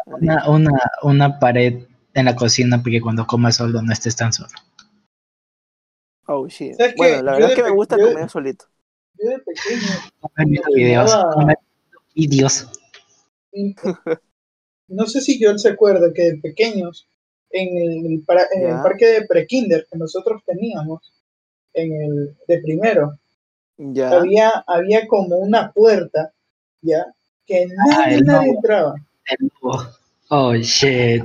una, 0.06 0.48
una, 0.50 0.72
una 1.02 1.40
pared 1.40 1.84
en 2.14 2.26
la 2.26 2.36
cocina 2.36 2.82
porque 2.82 3.02
cuando 3.02 3.26
comas 3.26 3.56
solo 3.56 3.82
no 3.82 3.92
estés 3.92 4.16
tan 4.16 4.32
solo. 4.32 4.50
Oh, 6.28 6.48
shit. 6.48 6.76
¿Sabes 6.76 6.94
qué? 6.94 6.98
Bueno, 6.98 7.24
la 7.24 7.32
verdad 7.34 7.50
es 7.52 7.56
que 7.56 7.64
me 7.64 7.70
gusta 7.72 7.98
yo 7.98 8.08
comer 8.14 8.30
solito. 8.30 8.66
Yo 9.20 9.30
de 9.30 9.40
pequeño. 9.40 9.82
Comer 10.22 10.48
viendo 10.48 10.70
videos, 10.74 11.18
vídeos. 12.16 12.68
No 14.88 15.06
sé 15.08 15.22
si 15.22 15.40
yo 15.40 15.58
se 15.58 15.70
acuerda 15.70 16.14
que 16.14 16.24
de 16.24 16.38
pequeños, 16.38 17.08
en 17.50 17.68
el, 17.78 18.24
para- 18.26 18.48
en 18.54 18.64
el 18.64 18.70
Ya. 18.70 18.84
parque 18.84 19.06
de 19.08 19.26
prekinder 19.26 19.88
que 19.92 19.98
nosotros 19.98 20.42
teníamos, 20.46 21.14
en 21.74 21.94
el 22.02 22.38
de 22.48 22.60
primero, 22.62 23.20
Ya. 23.78 24.12
había, 24.12 24.64
había 24.68 25.08
como 25.08 25.38
una 25.38 25.72
puerta, 25.74 26.34
¿ya? 26.82 27.06
Que 27.46 27.66
nadie, 27.88 28.16
el 28.16 28.26
nadie 28.26 28.48
lobo. 28.48 28.56
entraba, 28.58 28.96
El 29.26 29.50
lobo. 29.62 29.84
Oh, 30.30 30.56
shit. 30.56 31.24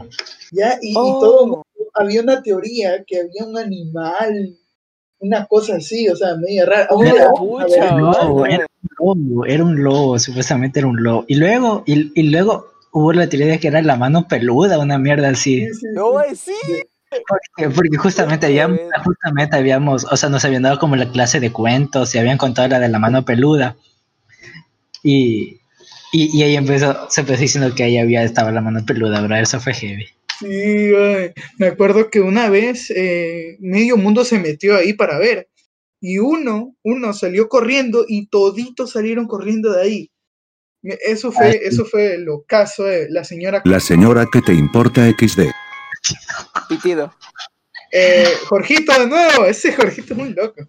¿ya? 0.52 0.78
Y, 0.82 0.90
y 0.90 0.94
Oh. 0.96 1.20
todo, 1.20 1.66
había 1.94 2.20
una 2.22 2.42
teoría 2.42 3.02
que 3.06 3.20
había 3.20 3.44
un 3.46 3.56
animal, 3.58 4.56
una 5.20 5.46
cosa 5.46 5.76
así, 5.76 6.08
o 6.08 6.16
sea, 6.16 6.37
medio 6.37 6.66
rara. 6.66 6.87
Oh, 6.90 6.98
pucha, 7.37 7.94
ver, 7.94 8.02
vale. 8.02 8.54
era 8.54 8.66
un 9.00 9.28
lobo, 9.28 9.46
era 9.46 9.64
un 9.64 9.82
lobo, 9.82 10.18
supuestamente 10.18 10.80
era 10.80 10.88
un 10.88 11.02
lobo. 11.02 11.25
Y 11.28 11.37
luego, 11.37 11.82
y, 11.87 12.12
y 12.18 12.25
luego 12.30 12.66
hubo 12.92 13.12
la 13.12 13.28
teoría 13.28 13.52
de 13.52 13.60
que 13.60 13.68
era 13.68 13.80
la 13.82 13.96
mano 13.96 14.26
peluda, 14.28 14.78
una 14.78 14.98
mierda 14.98 15.28
así. 15.30 15.66
sí, 15.66 15.75
sí, 15.75 15.80
sí. 15.92 15.98
Oye, 15.98 16.34
sí. 16.37 16.52
Porque, 17.26 17.75
porque 17.75 17.96
justamente 17.96 18.44
habíamos, 18.46 18.78
justamente 19.02 19.56
habíamos, 19.56 20.04
o 20.10 20.16
sea, 20.16 20.28
nos 20.28 20.44
habían 20.44 20.62
dado 20.64 20.78
como 20.78 20.94
la 20.94 21.10
clase 21.10 21.40
de 21.40 21.50
cuentos 21.50 22.14
y 22.14 22.18
habían 22.18 22.37
contado 22.37 22.68
la 22.68 22.80
de 22.80 22.88
la 22.88 22.98
mano 22.98 23.25
peluda. 23.25 23.76
Y, 25.02 25.58
y, 26.12 26.36
y 26.38 26.42
ahí 26.42 26.56
empezó, 26.56 27.08
se 27.10 27.20
empezó 27.22 27.40
diciendo 27.40 27.74
que 27.74 27.84
ahí 27.84 27.98
había 27.98 28.22
estaba 28.24 28.50
la 28.52 28.60
mano 28.60 28.84
peluda, 28.86 29.20
bro. 29.20 29.36
Eso 29.36 29.60
fue 29.60 29.74
heavy. 29.74 30.06
Sí, 30.38 30.46
ay, 30.46 31.32
me 31.58 31.66
acuerdo 31.66 32.10
que 32.10 32.20
una 32.20 32.48
vez 32.48 32.90
eh, 32.94 33.56
medio 33.60 33.96
mundo 33.96 34.24
se 34.24 34.38
metió 34.38 34.76
ahí 34.76 34.92
para 34.92 35.18
ver 35.18 35.48
y 36.00 36.18
uno, 36.18 36.76
uno 36.82 37.12
salió 37.12 37.48
corriendo 37.48 38.04
y 38.06 38.28
toditos 38.28 38.92
salieron 38.92 39.26
corriendo 39.26 39.72
de 39.72 39.82
ahí. 39.82 40.10
Eso 40.82 41.32
fue, 41.32 41.60
eso 41.64 41.84
fue 41.84 42.18
lo 42.18 42.44
caso 42.44 42.84
de 42.84 43.10
la 43.10 43.24
señora 43.24 43.62
La 43.64 43.80
señora 43.80 44.26
que 44.32 44.40
te 44.40 44.54
importa 44.54 45.10
XD. 45.10 45.50
Pitido. 46.68 47.12
eh, 47.90 48.28
Jorgito 48.46 48.92
de 48.96 49.08
nuevo, 49.08 49.44
ese 49.44 49.72
Jorgito 49.72 50.14
es 50.14 50.18
muy 50.18 50.34
loco. 50.34 50.64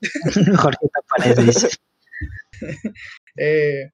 Jorge 0.56 0.86
Paredes. 1.08 1.78
Eh, 3.38 3.90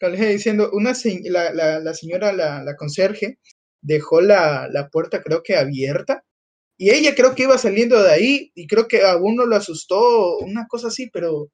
como 0.00 0.12
les 0.12 0.20
iba 0.20 0.30
diciendo, 0.30 0.70
una 0.72 0.94
se- 0.94 1.20
la, 1.24 1.52
la, 1.52 1.78
la 1.80 1.94
señora, 1.94 2.32
la, 2.32 2.62
la 2.62 2.76
conserje, 2.76 3.38
dejó 3.80 4.20
la, 4.20 4.68
la 4.70 4.88
puerta 4.88 5.22
creo 5.22 5.42
que 5.42 5.56
abierta 5.56 6.22
y 6.78 6.90
ella 6.90 7.14
creo 7.14 7.34
que 7.34 7.44
iba 7.44 7.56
saliendo 7.56 8.02
de 8.02 8.10
ahí 8.12 8.52
y 8.54 8.66
creo 8.66 8.86
que 8.88 9.02
a 9.04 9.16
uno 9.16 9.46
lo 9.46 9.56
asustó, 9.56 10.38
una 10.38 10.66
cosa 10.66 10.88
así, 10.88 11.08
pero, 11.10 11.48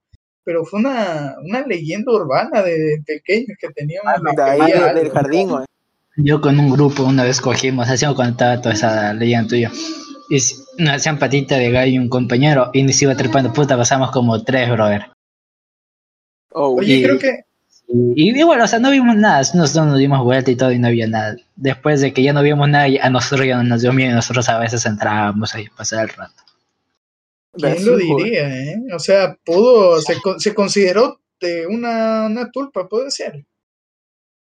pero 0.45 0.65
fue 0.65 0.81
una, 0.81 1.37
una 1.45 1.65
leyenda 1.67 2.13
urbana 2.13 2.63
de, 2.63 2.77
de 2.79 3.03
pequeños 3.07 3.57
que 3.61 3.69
teníamos. 3.71 4.13
Ah, 4.17 4.21
De 4.35 4.43
ahí 4.65 4.73
del, 4.73 4.83
algo. 4.83 5.01
del 5.01 5.11
jardín, 5.11 5.49
güey. 5.51 5.65
Yo 6.17 6.41
con 6.41 6.59
un 6.59 6.71
grupo 6.71 7.05
una 7.05 7.23
vez 7.25 7.41
cogimos, 7.41 7.89
hacíamos 7.89 8.17
cuando 8.17 8.33
estaba 8.33 8.61
toda 8.61 8.75
esa 8.75 9.15
leyenda 9.15 9.49
tuya. 9.49 9.71
Y 10.29 10.39
nos 10.79 10.95
hacían 10.97 11.19
patita 11.19 11.57
de 11.57 11.71
gallo 11.71 11.93
y 11.93 11.99
un 11.99 12.09
compañero 12.09 12.71
y 12.73 12.83
nos 12.83 13.01
iba 13.01 13.15
trepando, 13.17 13.53
puta, 13.53 13.77
pasamos 13.77 14.11
como 14.11 14.43
tres, 14.43 14.71
brother. 14.71 15.07
Oh, 16.53 16.77
Oye, 16.79 16.97
y- 16.97 17.03
creo 17.03 17.19
que 17.19 17.41
Y, 17.89 18.39
y 18.39 18.43
bueno, 18.43 18.65
o 18.65 18.67
sea, 18.67 18.79
no 18.79 18.91
vimos 18.91 19.17
nada, 19.17 19.39
nosotros 19.55 19.87
nos 19.87 19.99
dimos 19.99 20.23
vuelta 20.25 20.51
y 20.51 20.57
todo 20.57 20.73
y 20.73 20.79
no 20.79 20.89
había 20.89 21.07
nada. 21.07 21.37
Después 21.57 22.01
de 22.01 22.12
que 22.12 22.23
ya 22.23 22.33
no 22.33 22.43
vimos 22.43 22.69
nada, 22.69 22.87
a 23.03 23.11
nosotros 23.11 23.47
ya 23.47 23.57
no 23.57 23.65
nos 23.65 23.83
dio 23.83 23.93
miedo 23.93 24.12
y 24.12 24.15
nosotros 24.15 24.49
a 24.49 24.59
veces 24.59 24.87
entrábamos 24.87 25.55
ahí 25.55 25.67
a 25.67 25.77
pasar 25.77 26.05
el 26.05 26.09
rato. 26.11 26.35
¿Quién 27.55 27.85
lo 27.85 27.97
diría, 27.99 28.49
eh? 28.49 28.83
O 28.95 28.99
sea, 28.99 29.37
pudo, 29.45 30.01
se, 30.01 30.17
se 30.39 30.55
consideró 30.55 31.21
de 31.39 31.67
una, 31.67 32.27
una 32.27 32.51
tulpa, 32.51 32.89
puede 32.89 33.11
ser. 33.11 33.45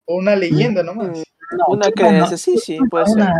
O 0.05 0.17
una 0.17 0.37
leyenda 0.37 0.83
nomás. 0.83 1.09
Mm, 1.19 1.23
No, 1.59 1.65
Una 1.69 1.87
no, 1.87 1.93
creencia, 1.93 2.37
sí, 2.39 2.57
sí, 2.59 2.79
puede 2.89 3.07
ser. 3.07 3.15
una, 3.17 3.35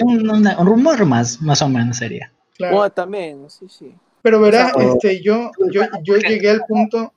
o 0.00 0.32
una- 0.36 0.58
un 0.58 0.66
rumor 0.66 1.04
más, 1.04 1.40
más 1.42 1.60
o 1.62 1.68
menos 1.68 1.96
sería. 1.98 2.32
Claro. 2.56 2.76
Bueno, 2.76 2.92
también, 2.92 3.50
sí, 3.50 3.66
sí. 3.68 3.92
Pero 4.22 4.40
verás, 4.40 4.72
o 4.74 4.80
sea, 4.80 4.88
este, 4.92 5.22
yo, 5.22 5.50
yo, 5.70 5.82
yo 6.02 6.16
llegué 6.16 6.50
al 6.50 6.62
punto. 6.66 7.12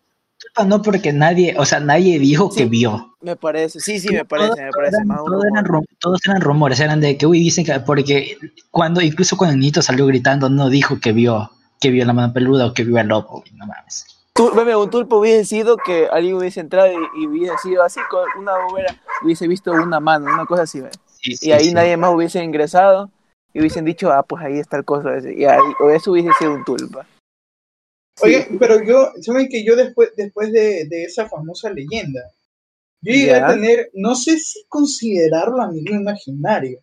No 0.67 0.81
porque 0.81 1.13
nadie, 1.13 1.55
o 1.57 1.65
sea, 1.65 1.79
nadie 1.79 2.19
dijo 2.19 2.51
Sí. 2.51 2.57
que 2.59 2.65
vio. 2.65 3.15
Me 3.21 3.35
parece, 3.35 3.79
sí, 3.79 3.99
sí, 3.99 4.11
me 4.11 4.25
parece, 4.25 4.61
me 4.63 4.71
parece. 4.71 4.95
eran, 4.97 5.07
Más 5.07 5.19
un 5.21 5.25
todo 5.27 5.43
eran 5.43 5.65
rumor. 5.65 5.83
rum- 5.83 5.97
todos 5.99 6.19
eran 6.27 6.41
rumores, 6.41 6.79
eran 6.79 6.99
de 6.99 7.17
que, 7.17 7.25
uy, 7.25 7.39
dicen 7.39 7.63
que, 7.65 7.79
porque 7.79 8.37
cuando, 8.69 9.01
incluso 9.01 9.37
cuando 9.37 9.53
el 9.53 9.59
niñito 9.59 9.81
salió 9.81 10.05
gritando, 10.07 10.49
no 10.49 10.69
dijo 10.69 10.99
que 10.99 11.11
vio, 11.13 11.51
que 11.79 11.89
vio 11.89 12.05
la 12.05 12.13
mano 12.13 12.33
peluda 12.33 12.65
o 12.67 12.73
que 12.73 12.83
vio 12.83 12.99
al 12.99 13.07
lobo, 13.07 13.43
no 13.55 13.65
mames. 13.65 14.05
Tú, 14.33 14.49
un 14.49 14.89
tulpo 14.89 15.17
hubiese 15.19 15.45
sido 15.45 15.77
que 15.77 16.07
alguien 16.11 16.35
hubiese 16.35 16.59
entrado 16.61 16.87
y, 16.91 17.23
y 17.23 17.27
hubiese 17.27 17.57
sido 17.63 17.83
así, 17.83 17.99
con 18.09 18.23
una 18.41 18.53
bobera, 18.67 18.95
hubiese 19.23 19.47
visto 19.47 19.71
una 19.71 19.99
mano, 19.99 20.25
una 20.33 20.45
cosa 20.45 20.63
así, 20.63 20.81
¿ve? 20.81 20.89
Sí, 21.05 21.31
Y 21.33 21.35
sí, 21.37 21.51
ahí 21.51 21.65
sí. 21.65 21.73
nadie 21.73 21.95
más 21.97 22.13
hubiese 22.13 22.43
ingresado 22.43 23.09
y 23.53 23.59
hubiesen 23.59 23.85
dicho, 23.85 24.11
ah, 24.11 24.23
pues 24.23 24.43
ahí 24.43 24.57
está 24.57 24.77
el 24.77 24.85
coso 24.85 25.13
ese. 25.13 25.33
Y 25.37 25.45
ahí, 25.45 25.59
o 25.79 25.89
eso 25.89 26.11
hubiese 26.11 26.29
sido 26.39 26.53
un 26.55 26.63
tulpa. 26.63 27.05
Oye, 28.23 28.47
pero 28.59 28.83
yo, 28.83 29.11
saben 29.21 29.47
que 29.49 29.63
yo 29.63 29.75
después, 29.75 30.09
después 30.15 30.51
de, 30.51 30.85
de 30.85 31.03
esa 31.03 31.27
famosa 31.29 31.69
leyenda, 31.71 32.21
yo 33.01 33.13
llegué 33.13 33.27
Ya. 33.27 33.47
a 33.47 33.53
tener, 33.53 33.89
no 33.93 34.15
sé 34.15 34.37
si 34.37 34.63
considerarlo 34.67 35.61
amigo 35.61 35.95
imaginario, 35.95 36.79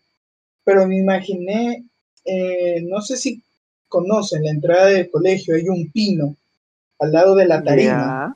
pero 0.63 0.85
me 0.87 0.97
imaginé, 0.97 1.85
eh, 2.25 2.81
no 2.83 3.01
sé 3.01 3.17
si 3.17 3.41
conocen 3.87 4.43
la 4.43 4.51
entrada 4.51 4.87
del 4.87 5.09
colegio, 5.09 5.55
hay 5.55 5.67
un 5.69 5.91
pino 5.91 6.35
al 6.99 7.11
lado 7.11 7.35
de 7.35 7.45
la 7.45 7.63
tarima. 7.63 8.35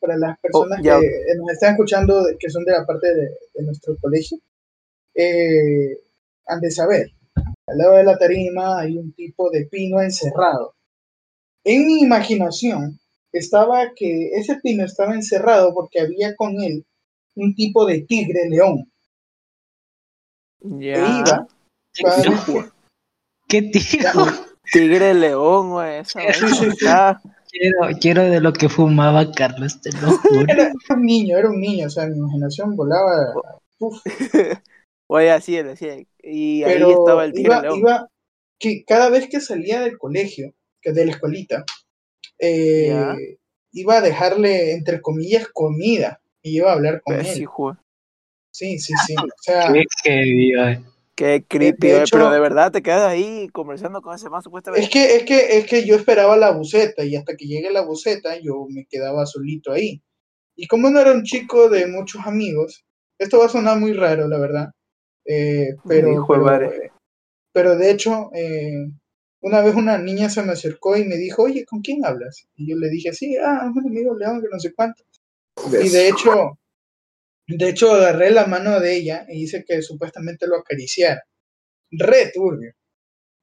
Para 0.00 0.16
las 0.16 0.38
personas 0.38 0.78
Oh, 0.80 0.82
ya. 0.82 1.00
que 1.00 1.06
eh, 1.06 1.34
nos 1.36 1.50
están 1.50 1.72
escuchando, 1.72 2.24
que 2.38 2.48
son 2.50 2.64
de 2.64 2.72
la 2.72 2.86
parte 2.86 3.14
de, 3.14 3.30
de 3.54 3.62
nuestro 3.64 3.96
colegio, 4.00 4.38
eh, 5.14 5.98
han 6.46 6.60
de 6.60 6.70
saber, 6.70 7.10
al 7.66 7.76
lado 7.78 7.96
de 7.96 8.04
la 8.04 8.16
tarima 8.16 8.78
hay 8.80 8.96
un 8.96 9.12
tipo 9.12 9.50
de 9.50 9.66
pino 9.66 10.00
encerrado. 10.00 10.74
En 11.70 11.86
mi 11.86 12.00
imaginación 12.00 12.98
estaba 13.30 13.92
que 13.94 14.30
ese 14.32 14.56
pino 14.62 14.86
estaba 14.86 15.14
encerrado 15.14 15.74
porque 15.74 16.00
había 16.00 16.34
con 16.34 16.58
él 16.62 16.86
un 17.34 17.54
tipo 17.54 17.84
de 17.84 18.00
tigre 18.00 18.48
león 18.48 18.90
que 20.60 20.78
Ya. 20.80 21.18
iba 21.20 21.46
cada 22.02 22.22
¿Qué, 23.48 23.62
tío? 23.62 23.80
Tigre 24.72 25.12
león, 25.12 25.70
güey. 25.72 25.98
Esa 25.98 26.20
Sí, 26.20 26.26
vaina. 26.26 26.56
sí, 26.56 26.70
sí. 26.70 26.86
Quiero, 27.50 27.98
quiero 28.00 28.22
de 28.24 28.40
lo 28.40 28.52
que 28.54 28.68
fumaba 28.70 29.30
Carlos, 29.32 29.78
te 29.82 29.90
lo 29.92 30.08
juro. 30.18 30.46
era 30.48 30.72
un 30.90 31.02
niño, 31.02 31.36
era 31.36 31.50
un 31.50 31.60
niño, 31.60 31.86
o 31.86 31.90
sea, 31.90 32.06
mi 32.06 32.16
imaginación 32.16 32.76
volaba. 32.76 33.34
uf, 33.78 33.98
Oye, 35.06 35.30
así 35.30 35.56
es, 35.56 35.66
así. 35.66 36.06
Y 36.22 36.62
ahí 36.62 36.72
pero 36.74 36.90
estaba 36.90 37.24
el 37.26 37.32
tigre 37.32 37.52
iba, 37.52 37.62
león. 37.62 37.78
iba, 37.78 38.08
que 38.58 38.84
cada 38.86 39.10
vez 39.10 39.28
que 39.28 39.40
salía 39.40 39.80
del 39.80 39.98
colegio, 39.98 40.54
que 40.80 40.92
de 40.92 41.06
la 41.06 41.12
escuelita, 41.12 41.64
eh, 42.38 43.38
iba 43.72 43.96
a 43.98 44.00
dejarle, 44.00 44.72
entre 44.72 45.00
comillas, 45.00 45.48
comida 45.48 46.20
y 46.42 46.56
iba 46.56 46.70
a 46.70 46.74
hablar 46.74 47.02
con 47.02 47.16
Pues, 47.16 47.36
él. 47.36 47.42
hijo, 47.42 47.76
Sí, 48.50 48.78
sí, 48.78 48.94
sí. 49.06 49.14
O 49.16 49.26
sea, 49.42 49.72
Qué 49.72 49.84
eh. 50.10 50.82
Qué 51.14 51.44
creepy, 51.48 51.88
de 51.88 51.96
eh, 51.96 52.00
hecho- 52.02 52.16
pero 52.16 52.30
de 52.30 52.38
verdad 52.40 52.70
te 52.72 52.82
quedas 52.82 53.02
ahí 53.08 53.48
conversando 53.52 54.00
con 54.02 54.14
ese 54.14 54.30
man 54.30 54.42
supuestamente. 54.42 54.84
es 54.84 54.90
que, 54.90 55.16
es 55.16 55.24
que, 55.24 55.58
es 55.58 55.66
que 55.66 55.84
yo 55.84 55.96
esperaba 55.96 56.36
la 56.36 56.52
buceta 56.52 57.04
y 57.04 57.16
hasta 57.16 57.36
que 57.36 57.46
llegue 57.46 57.70
la 57.72 57.82
buceta 57.82 58.38
yo 58.40 58.66
me 58.70 58.86
quedaba 58.86 59.26
solito 59.26 59.72
ahí. 59.72 60.00
Y 60.56 60.66
como 60.68 60.90
no 60.90 61.00
era 61.00 61.12
un 61.12 61.24
chico 61.24 61.68
de 61.68 61.86
muchos 61.88 62.24
amigos, 62.24 62.84
esto 63.18 63.38
va 63.38 63.46
a 63.46 63.48
sonar 63.48 63.78
muy 63.78 63.92
raro, 63.94 64.28
la 64.28 64.38
verdad. 64.38 64.68
eh, 65.24 65.74
pero, 65.86 66.12
Hijo 66.12 66.32
de 66.34 66.38
pero, 66.38 66.44
madre. 66.44 66.66
eh, 66.86 66.90
pero 67.52 67.76
de 67.76 67.90
hecho, 67.90 68.30
eh, 68.34 68.88
una 69.40 69.60
vez 69.62 69.74
una 69.74 69.98
niña 69.98 70.28
se 70.28 70.42
me 70.42 70.52
acercó 70.52 70.96
y 70.96 71.04
me 71.04 71.16
dijo, 71.16 71.42
oye, 71.44 71.64
¿con 71.64 71.80
quién 71.80 72.04
hablas? 72.04 72.46
Y 72.56 72.68
yo 72.68 72.76
le 72.76 72.88
dije, 72.88 73.12
sí, 73.12 73.36
ah, 73.36 73.70
un 73.74 73.86
amigo 73.86 74.16
León, 74.16 74.40
que 74.40 74.48
no 74.50 74.58
sé 74.58 74.72
cuánto. 74.74 75.04
Y 75.82 75.88
de 75.88 76.08
hecho, 76.08 76.58
de 77.46 77.68
hecho 77.68 77.92
agarré 77.92 78.30
la 78.30 78.46
mano 78.46 78.78
de 78.80 78.96
ella 78.96 79.26
y 79.28 79.42
hice 79.44 79.64
que 79.64 79.82
supuestamente 79.82 80.46
lo 80.46 80.56
acariciara. 80.56 81.22
Re 81.90 82.30
turbio. 82.34 82.72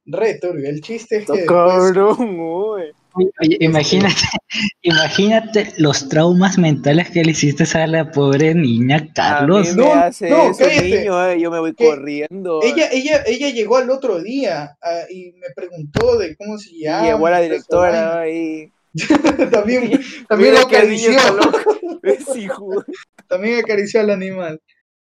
Re 0.05 0.37
turbio. 0.39 0.69
El 0.69 0.81
chiste 0.81 1.17
es 1.17 1.25
que 1.25 1.33
después- 1.39 1.93
Cabrón, 1.93 2.39
uy. 2.39 2.91
Oye, 3.17 3.57
imagínate, 3.61 4.15
imagínate 4.81 5.73
los 5.77 6.09
traumas 6.09 6.57
mentales 6.57 7.09
que 7.11 7.23
le 7.23 7.31
hiciste 7.31 7.63
a 7.77 7.87
la 7.87 8.11
pobre 8.11 8.53
niña 8.53 9.07
Carlos. 9.13 9.69
A 9.69 9.71
mí 9.71 9.77
me 9.77 9.83
No, 9.87 9.93
hace 9.93 10.29
no, 10.29 10.49
eso, 10.49 10.59
cállate. 10.65 10.99
niño, 10.99 11.29
eh, 11.29 11.39
yo 11.39 11.49
me 11.49 11.59
voy 11.59 11.73
corriendo. 11.73 12.59
ella, 12.61 12.89
ella, 12.91 13.23
ella 13.25 13.49
llegó 13.49 13.77
al 13.77 13.89
otro 13.89 14.21
día 14.21 14.77
ah, 14.81 15.01
y 15.09 15.31
me 15.33 15.47
preguntó 15.55 16.17
de 16.17 16.35
cómo 16.35 16.57
se 16.57 16.77
llama. 16.77 17.07
llegó 17.07 17.29
la 17.29 17.37
esa 17.39 17.43
directora 17.43 18.19
ahí. 18.19 18.71
también, 19.51 19.91
también 20.27 20.57
acarició. 20.57 21.11
También 23.27 23.59
acarició 23.59 23.99
al 24.01 24.09
animal. 24.11 24.61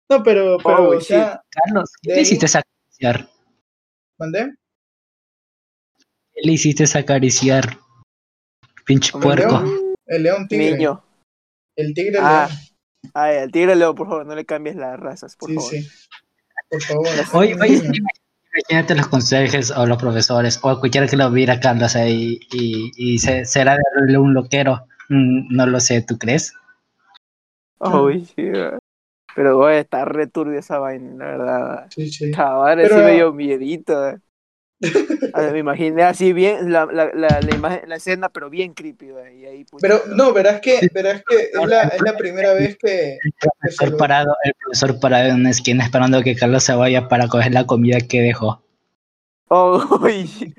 No, 0.10 0.24
pero, 0.24 0.58
pero 0.64 0.90
Oh, 0.90 1.00
Carlos, 1.50 1.92
¿qué 2.02 2.10
le 2.10 2.16
ahí- 2.16 2.22
hiciste 2.22 2.46
acariciar? 2.46 3.30
¿mandé? 4.18 4.54
¿Qué 6.34 6.42
le 6.44 6.52
hiciste 6.54 6.86
acariciar? 6.98 7.78
Pinche 8.86 9.12
¿El 9.18 9.22
puerco. 9.24 9.50
león? 9.62 9.80
El 10.06 10.24
león 10.24 10.48
tigre. 10.48 10.72
Niño. 10.74 11.04
El 11.76 11.94
tigre 11.94 12.18
Ah, 12.22 12.48
león. 12.50 12.60
Ay, 13.14 13.38
al 13.38 13.52
tigre 13.52 13.76
Leo, 13.76 13.94
por 13.96 14.08
favor, 14.08 14.26
no 14.26 14.36
le 14.36 14.46
cambies 14.46 14.76
las 14.76 15.00
razas, 15.00 15.36
por 15.36 15.50
Sí, 15.50 15.56
favor. 15.56 15.72
sí. 15.72 15.88
Por 16.70 16.82
favor. 16.82 17.08
Oye, 17.34 17.56
oye, 17.62 17.82
imagínate 18.56 18.96
los 18.96 19.08
consejos 19.08 19.72
o 19.72 19.86
los 19.86 19.98
profesores 19.98 20.60
o 20.64 20.80
cualquiera 20.80 21.08
que 21.08 21.18
lo 21.18 21.30
viera 21.32 21.56
a 21.56 21.60
Carlos 21.60 21.96
ahí 21.96 22.40
y, 22.52 22.92
y 22.96 23.20
se, 23.20 23.46
será 23.46 23.78
de 24.08 24.18
un 24.18 24.34
loquero. 24.34 24.86
Mm, 25.10 25.54
No 25.56 25.66
lo 25.66 25.80
sé, 25.80 26.02
¿tú 26.02 26.18
crees? 26.18 26.54
Uy, 27.80 28.26
sí, 28.26 28.34
eh. 28.38 28.78
Pero, 29.36 29.58
güey, 29.58 29.80
está 29.80 30.06
re 30.06 30.28
turbia 30.28 30.60
esa 30.60 30.78
vaina, 30.80 31.16
la 31.18 31.26
verdad. 31.26 31.88
Sí, 31.90 32.10
sí. 32.12 32.32
Chaval, 32.32 32.78
Pero- 32.78 32.98
sí 32.98 33.04
me 33.04 33.14
dio 33.16 33.34
miedito. 33.34 34.18
eh. 35.22 35.32
Ver, 35.36 35.54
me 35.54 35.60
imaginé 35.60 36.04
así 36.04 36.34
bien 36.34 36.72
la, 36.72 36.86
la, 36.86 37.12
la, 37.14 37.40
la 37.42 37.56
imagen, 37.56 37.88
la 37.88 37.96
escena, 37.96 38.30
pero 38.30 38.50
bien 38.50 38.74
creepy. 38.74 39.10
Y 39.38 39.46
ahí, 39.46 39.64
pucha, 39.66 39.82
Pero 39.82 40.02
no, 40.16 40.34
verás 40.34 40.62
que, 40.62 40.80
verás 40.94 41.24
que 41.28 41.52
es 41.54 41.68
la, 41.68 41.84
es 41.84 42.02
la 42.02 42.18
primera 42.18 42.54
vez 42.54 42.78
que, 42.78 43.14
El 43.24 43.34
profesor 43.60 43.98
parado, 43.98 44.36
el 44.44 44.54
profesor 44.54 45.00
parado 45.00 45.30
en 45.30 45.36
una 45.36 45.50
esquina 45.52 45.84
esperando 45.84 46.22
que 46.22 46.36
Carlos 46.36 46.64
se 46.64 46.74
vaya 46.74 47.08
para 47.08 47.28
coger 47.28 47.54
la 47.54 47.66
comida 47.66 48.00
que 48.00 48.22
dejó. 48.22 48.64
Oh, 49.48 49.78
uy, 50.02 50.56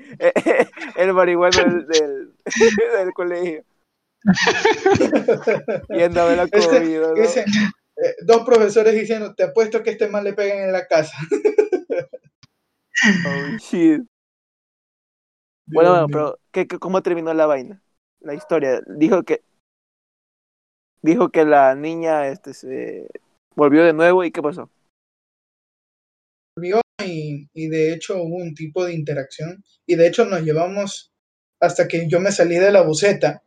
el 0.95 1.13
marihuano 1.13 1.57
del, 1.57 1.87
del, 1.87 2.33
del 2.97 3.13
colegio. 3.13 3.63
Yendo 5.89 6.21
a 6.21 6.25
ver 6.25 6.37
la 6.37 6.47
comida, 6.47 7.13
eh, 7.97 8.15
dos 8.23 8.43
profesores 8.45 8.93
diciendo, 8.93 9.33
te 9.35 9.43
apuesto 9.43 9.81
que 9.81 9.91
este 9.91 10.07
mal 10.07 10.23
le 10.23 10.33
pegan 10.33 10.59
en 10.59 10.71
la 10.71 10.85
casa. 10.87 11.15
Oh, 13.25 13.57
shit. 13.57 14.01
Bueno, 15.67 15.91
bueno, 15.91 16.07
pero 16.07 16.39
¿qué, 16.51 16.67
qué- 16.67 16.79
cómo 16.79 17.01
terminó 17.01 17.33
la 17.33 17.45
vaina? 17.45 17.81
La 18.19 18.33
historia. 18.33 18.81
Dijo 18.87 19.23
que 19.23 19.41
dijo 21.01 21.29
que 21.29 21.45
la 21.45 21.75
niña 21.75 22.27
este 22.27 22.53
se 22.53 23.07
volvió 23.55 23.83
de 23.83 23.93
nuevo 23.93 24.23
y 24.23 24.31
qué 24.31 24.41
pasó. 24.41 24.69
Volvió 26.55 26.81
y, 27.05 27.47
y 27.53 27.67
de 27.67 27.93
hecho 27.93 28.21
hubo 28.23 28.37
un 28.37 28.53
tipo 28.55 28.85
de 28.85 28.93
interacción 28.93 29.63
y 29.85 29.95
de 29.95 30.07
hecho 30.07 30.25
nos 30.25 30.41
llevamos 30.41 31.11
hasta 31.59 31.87
que 31.87 32.07
yo 32.07 32.19
me 32.19 32.31
salí 32.31 32.55
de 32.55 32.71
la 32.71 32.81
buceta. 32.81 33.43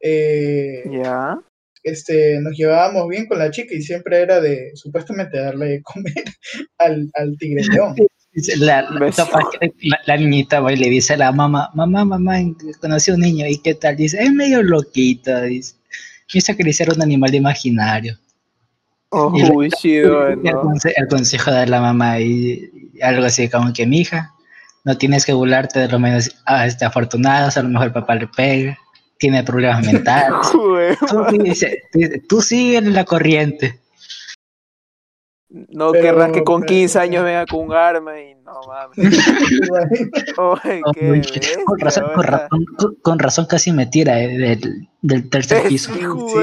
eh, 0.00 0.84
Ya. 0.90 1.38
este, 1.82 2.40
nos 2.40 2.56
llevábamos 2.56 3.08
bien 3.08 3.26
con 3.26 3.38
la 3.38 3.50
chica 3.50 3.74
y 3.74 3.82
siempre 3.82 4.20
era 4.20 4.40
de 4.40 4.70
supuestamente 4.74 5.38
darle 5.38 5.66
de 5.66 5.82
comer 5.82 6.24
al, 6.78 7.10
al 7.14 7.36
tigre 7.38 7.64
león. 7.64 7.96
La, 8.58 8.86
que 10.06 10.16
niñita 10.16 10.60
va 10.60 10.72
y 10.72 10.76
le 10.76 10.88
dice 10.88 11.14
a 11.14 11.16
la 11.18 11.32
mamá, 11.32 11.70
mamá, 11.74 12.04
mamá, 12.04 12.36
conocí 12.80 13.10
a 13.10 13.14
un 13.14 13.20
niño, 13.20 13.46
¿y 13.46 13.58
qué 13.58 13.74
tal? 13.74 13.96
Dice, 13.96 14.22
es 14.22 14.32
medio 14.32 14.62
loquito, 14.62 15.42
dice. 15.42 15.74
Quiso 16.26 16.52
acariciar 16.52 16.90
un 16.90 17.02
animal 17.02 17.34
imaginario. 17.34 18.18
Oh, 19.10 19.30
Y 19.36 19.42
le- 19.42 19.48
el, 20.32 20.42
¿no? 20.54 20.62
conse- 20.62 20.94
el 20.96 21.06
consejo 21.08 21.50
de 21.50 21.66
la 21.66 21.82
mamá 21.82 22.18
y, 22.20 22.70
y 22.94 23.02
algo 23.02 23.26
así 23.26 23.50
como 23.50 23.70
que, 23.74 23.84
mija, 23.86 24.32
no 24.84 24.96
tienes 24.96 25.26
que 25.26 25.34
burlarte 25.34 25.80
de 25.80 25.88
los 25.88 26.00
menos 26.00 26.30
ah, 26.46 26.66
este, 26.66 26.86
afortunados, 26.86 27.58
a 27.58 27.62
lo 27.62 27.68
mejor 27.68 27.88
el 27.88 27.92
papá 27.92 28.14
le 28.14 28.28
pega, 28.28 28.78
tiene 29.18 29.44
problemas 29.44 29.84
mentales. 29.84 30.34
Tú, 31.06 31.26
dice, 31.44 31.82
dice, 31.92 32.22
tú 32.26 32.40
sigue 32.40 32.78
en 32.78 32.94
la 32.94 33.04
corriente. 33.04 33.78
No 35.54 35.92
Pero- 35.92 36.02
querrás 36.02 36.32
que 36.32 36.44
con 36.44 36.62
pero- 36.62 36.68
15 36.68 36.98
años 36.98 37.24
venga 37.24 37.44
con 37.46 37.66
un 37.66 37.72
arma 37.74 38.18
y 38.18 38.34
no 38.36 38.52
mames. 38.66 38.98
Oye, 40.38 40.82
qué 40.94 41.10
Uy, 41.10 41.18
bestia, 41.18 41.58
con, 41.64 41.78
razón, 41.78 42.04
con, 42.14 42.16
¿verdad? 42.22 42.40
razón, 42.42 42.64
con- 42.78 42.94
con 43.02 43.18
razón 43.18 43.46
casi 43.46 43.72
me 43.72 43.86
tira 43.86 44.18
eh, 44.20 44.28
del, 44.38 44.88
del 45.02 45.28
tercer 45.30 45.68
piso. 45.68 45.92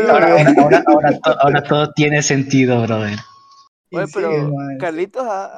Ahora, 0.10 0.32
ahora, 0.32 0.54
ahora, 0.62 0.84
ahora 0.88 1.20
to- 1.20 1.40
ahora 1.42 1.64
todo 1.64 1.92
tiene 1.94 2.22
sentido, 2.22 2.82
brother. 2.84 3.18
Oye, 3.92 4.06
sí, 4.06 4.12
pero. 4.14 4.52
Carlitos 4.80 5.24
ha, 5.28 5.50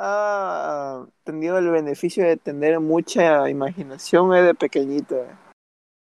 ha 1.01 1.05
tenido 1.25 1.57
el 1.57 1.69
beneficio 1.69 2.23
de 2.25 2.37
tener 2.37 2.79
mucha 2.79 3.49
imaginación 3.49 4.33
eh, 4.33 4.41
de 4.43 4.55
pequeñito. 4.55 5.15
eh. 5.15 5.27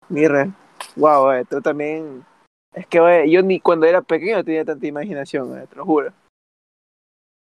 Mira, 0.10 0.50
wow, 0.96 1.32
eh, 1.32 1.46
tú 1.50 1.62
también. 1.62 2.24
Es 2.76 2.86
que 2.86 3.00
oye, 3.00 3.32
yo 3.32 3.42
ni 3.42 3.60
cuando 3.60 3.88
era 3.88 4.04
pequeño 4.04 4.44
tenía 4.44 4.64
tanta 4.64 4.86
imaginación, 4.86 5.58
eh, 5.58 5.66
te 5.68 5.76
lo 5.76 5.86
juro. 5.86 6.12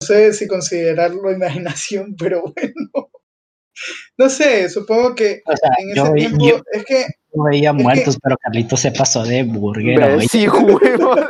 No 0.01 0.07
sé 0.07 0.33
si 0.33 0.47
considerarlo 0.47 1.31
imaginación, 1.31 2.15
pero 2.19 2.41
bueno. 2.41 3.09
No 4.17 4.29
sé, 4.29 4.67
supongo 4.69 5.15
que 5.15 5.41
O 5.45 5.55
sea, 5.55 5.69
en 5.77 5.95
yo, 5.95 6.03
ese 6.05 6.13
tiempo 6.13 6.45
yo 6.45 6.61
es 6.73 6.85
que 6.85 7.05
veía 7.33 7.71
que- 7.71 7.83
muertos, 7.83 8.17
pero 8.21 8.35
Carlitos 8.37 8.79
se 8.79 8.91
pasó 8.91 9.23
de 9.23 9.43
güey. 10.15 10.27
Sí, 10.27 10.47
huevo. 10.47 11.15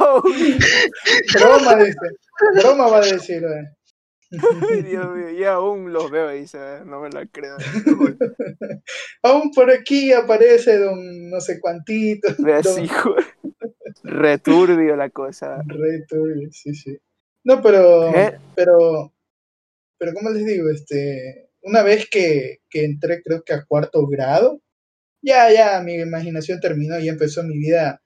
Oh, 0.00 0.20
broma 1.34 1.76
dice, 1.76 1.98
broma 2.56 2.88
va 2.88 2.96
a 2.98 3.06
decir. 3.06 3.44
eh. 3.44 3.70
ay, 4.72 4.82
Dios 4.82 5.06
mío, 5.14 5.30
y 5.30 5.44
aún 5.44 5.92
los 5.92 6.10
veo 6.10 6.34
y 6.34 6.40
dice, 6.40 6.58
eh, 6.58 6.80
no 6.84 7.00
me 7.00 7.10
la 7.10 7.26
creo. 7.26 7.56
Aún 9.22 9.52
por 9.52 9.70
aquí 9.70 10.12
aparece 10.12 10.78
don 10.78 11.30
no 11.30 11.40
sé 11.40 11.60
cuantito. 11.60 12.28
Don 12.38 12.88
jue- 12.88 13.24
returbio 14.04 14.96
la 14.96 15.10
cosa. 15.10 15.62
re 15.66 16.04
turbio, 16.08 16.50
sí, 16.52 16.74
sí. 16.74 16.96
No, 17.44 17.60
pero, 17.62 18.12
¿Qué? 18.12 18.32
pero, 18.54 19.12
pero 19.98 20.14
¿cómo 20.14 20.30
les 20.30 20.44
digo? 20.46 20.68
Este, 20.70 21.50
una 21.62 21.82
vez 21.82 22.08
que, 22.10 22.60
que 22.70 22.84
entré, 22.84 23.22
creo 23.22 23.42
que 23.42 23.54
a 23.54 23.64
cuarto 23.64 24.06
grado, 24.06 24.60
ya, 25.22 25.52
ya, 25.52 25.80
mi 25.82 25.94
imaginación 25.94 26.60
terminó 26.60 26.98
y 27.00 27.08
empezó 27.08 27.42
mi 27.42 27.58
vida 27.58 28.00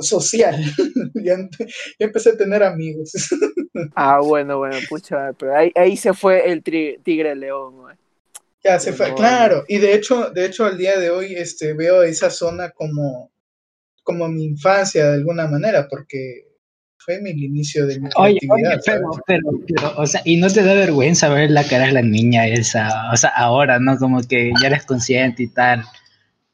social. 0.00 0.56
ya, 1.14 1.34
empe- 1.34 1.66
ya 1.98 2.06
empecé 2.06 2.30
a 2.30 2.36
tener 2.36 2.62
amigos. 2.62 3.12
Ah, 3.94 4.20
bueno, 4.20 4.58
bueno, 4.58 4.78
pucha, 4.88 5.32
pero 5.34 5.56
ahí, 5.56 5.72
ahí 5.74 5.96
se 5.96 6.12
fue 6.14 6.50
el 6.50 6.62
tigre 6.62 7.34
león, 7.34 7.76
güey. 7.76 7.96
Ya 8.64 8.78
se 8.78 8.92
fue, 8.92 9.08
No, 9.08 9.16
claro. 9.16 9.64
Y 9.68 9.78
de 9.78 9.94
hecho, 9.94 10.30
de 10.30 10.46
hecho, 10.46 10.64
al 10.64 10.78
día 10.78 10.98
de 10.98 11.10
hoy, 11.10 11.34
este, 11.34 11.72
veo 11.74 12.02
esa 12.02 12.30
zona 12.30 12.70
como, 12.70 13.31
como 14.02 14.28
mi 14.28 14.44
infancia 14.44 15.06
de 15.06 15.14
alguna 15.14 15.46
manera, 15.46 15.86
porque 15.88 16.44
fue 16.98 17.20
mi 17.20 17.30
inicio 17.30 17.86
de 17.86 17.98
mi 18.00 18.08
Oye, 18.16 18.38
oye, 18.48 18.78
pero, 18.86 19.10
pero, 19.26 19.42
pero, 19.66 19.92
o 19.96 20.06
sea, 20.06 20.20
y 20.24 20.36
no 20.36 20.48
te 20.48 20.62
da 20.62 20.74
vergüenza 20.74 21.28
ver 21.28 21.50
la 21.50 21.64
cara 21.64 21.86
de 21.86 21.92
la 21.92 22.02
niña 22.02 22.46
esa, 22.46 23.10
o 23.12 23.16
sea, 23.16 23.30
ahora, 23.30 23.78
¿no? 23.80 23.96
Como 23.98 24.22
que 24.22 24.52
ya 24.60 24.68
eres 24.68 24.84
consciente 24.84 25.42
y 25.44 25.48
tal. 25.48 25.84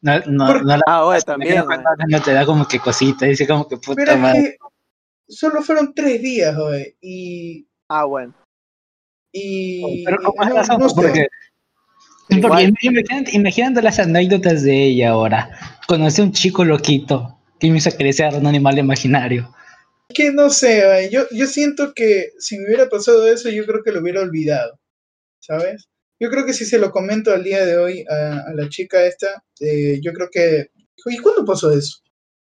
No, 0.00 0.18
no, 0.26 0.54
no, 0.60 0.76
la, 0.76 0.80
Ah, 0.86 1.04
oye, 1.04 1.20
también, 1.22 1.64
güey. 1.64 1.78
no, 2.08 2.22
te 2.22 2.32
da 2.32 2.46
como 2.46 2.66
que 2.66 2.78
cosita, 2.78 3.26
dice 3.26 3.46
como 3.46 3.66
que 3.68 3.76
puta 3.76 3.94
Pero 3.96 4.12
es 4.12 4.18
madre. 4.18 4.42
que 4.42 4.56
solo 5.34 5.60
fueron 5.62 5.92
tres 5.94 6.22
días, 6.22 6.56
hoy, 6.56 6.96
y, 7.00 7.66
Ah, 7.88 8.04
bueno. 8.04 8.32
y, 9.32 10.04
Pero 10.04 10.18
¿cómo 10.22 10.42
es 10.42 10.48
no- 10.48 10.54
razón? 10.54 10.78
no 10.78 10.88
sé. 10.88 10.94
Porque, 10.94 11.28
Porque 12.42 12.62
imagínate, 12.64 13.30
imagínate 13.36 13.82
las 13.82 13.98
anécdotas 13.98 14.62
de 14.62 14.84
ella 14.84 15.10
ahora. 15.10 15.50
Conocí 15.86 16.20
a 16.20 16.24
un 16.24 16.32
chico 16.32 16.64
loquito 16.64 17.37
que 17.60 17.70
me 17.70 17.78
hizo 17.78 17.90
crecer 17.90 18.34
un 18.34 18.46
animal 18.46 18.78
imaginario. 18.78 19.54
Es 20.08 20.16
que 20.16 20.32
no 20.32 20.50
sé, 20.50 21.08
yo, 21.10 21.24
yo 21.30 21.46
siento 21.46 21.92
que 21.94 22.30
si 22.38 22.58
me 22.58 22.66
hubiera 22.66 22.88
pasado 22.88 23.26
eso, 23.28 23.50
yo 23.50 23.66
creo 23.66 23.82
que 23.82 23.92
lo 23.92 24.00
hubiera 24.00 24.22
olvidado, 24.22 24.78
¿sabes? 25.40 25.88
Yo 26.20 26.30
creo 26.30 26.46
que 26.46 26.54
si 26.54 26.64
se 26.64 26.78
lo 26.78 26.90
comento 26.90 27.32
al 27.32 27.44
día 27.44 27.64
de 27.66 27.76
hoy 27.78 28.04
a, 28.08 28.40
a 28.48 28.54
la 28.54 28.68
chica 28.68 29.04
esta, 29.06 29.44
eh, 29.60 30.00
yo 30.02 30.12
creo 30.12 30.28
que... 30.32 30.68
¿Y 31.06 31.18
cuándo 31.18 31.44
pasó 31.44 31.70
eso? 31.72 31.98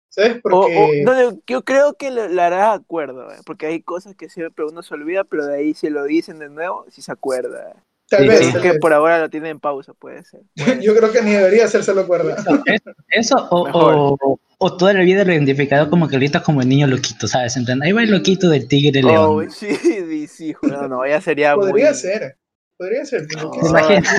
¿Sabes? 0.09 0.33
o- 0.33 0.41
Porque... 0.41 0.75
o- 0.75 1.03
no, 1.03 1.41
yo- 1.47 1.63
creo 1.63 1.95
que 1.95 2.11
le, 2.11 2.29
le 2.29 2.41
harás 2.41 2.79
acuerdo, 2.79 3.31
eh, 3.31 3.37
porque 3.45 3.65
hay 3.67 3.81
cosas 3.81 4.15
que 4.15 4.29
siempre 4.29 4.65
uno 4.65 4.83
se 4.83 4.93
olvida, 4.93 5.23
pero 5.23 5.45
de 5.45 5.57
ahí 5.57 5.73
si 5.73 5.89
lo 5.89 6.03
dicen 6.05 6.39
de 6.39 6.49
nuevo, 6.49 6.85
si 6.91 7.01
se 7.01 7.11
acuerda. 7.11 7.83
Tal 8.15 8.23
Sí, 8.23 8.27
vez, 8.27 8.39
sí. 8.39 8.45
Es 8.45 8.53
tal 8.53 8.61
que 8.61 8.73
vez. 8.73 8.79
por 8.79 8.93
ahora 8.93 9.19
lo 9.19 9.29
tiene 9.29 9.49
en 9.49 9.59
pausa, 9.59 9.93
puede 9.93 10.23
ser. 10.23 10.41
puede 10.55 10.81
Yo 10.83 10.95
creo 10.95 11.11
que 11.11 11.21
ni 11.21 11.31
debería 11.31 11.65
hacérselo 11.65 12.01
acuerda. 12.01 12.35
Eso, 12.65 12.91
eso 13.09 13.35
o, 13.49 14.17
o, 14.21 14.39
o 14.59 14.77
toda 14.77 14.93
la 14.93 15.01
vida 15.01 15.23
lo 15.25 15.31
he 15.31 15.35
identificado 15.35 15.89
como 15.89 16.07
que 16.07 16.15
ahorita 16.15 16.43
como 16.43 16.61
el 16.61 16.69
niño 16.69 16.87
loquito, 16.87 17.27
¿sabes? 17.27 17.57
En 17.57 17.65
plan, 17.65 17.81
ahí 17.83 17.91
va 17.91 18.03
el 18.03 18.11
loquito 18.11 18.49
del 18.49 18.67
tigre 18.67 19.01
ser. 19.01 19.05
león. 19.11 19.45
Oh, 19.45 19.49
sí, 19.49 20.27
sí, 20.27 20.55
no, 20.61 20.87
no, 20.87 21.05
ya 21.07 21.21
sería 21.21 21.55
Podría 21.55 21.91
muy... 21.91 21.93
ser, 21.93 22.37
podría 22.77 23.05
ser. 23.05 23.27
No. 23.35 23.51
¿qué 23.51 23.59
¿Te 23.59 23.65
sabe? 23.65 24.03
imaginas? 24.03 24.15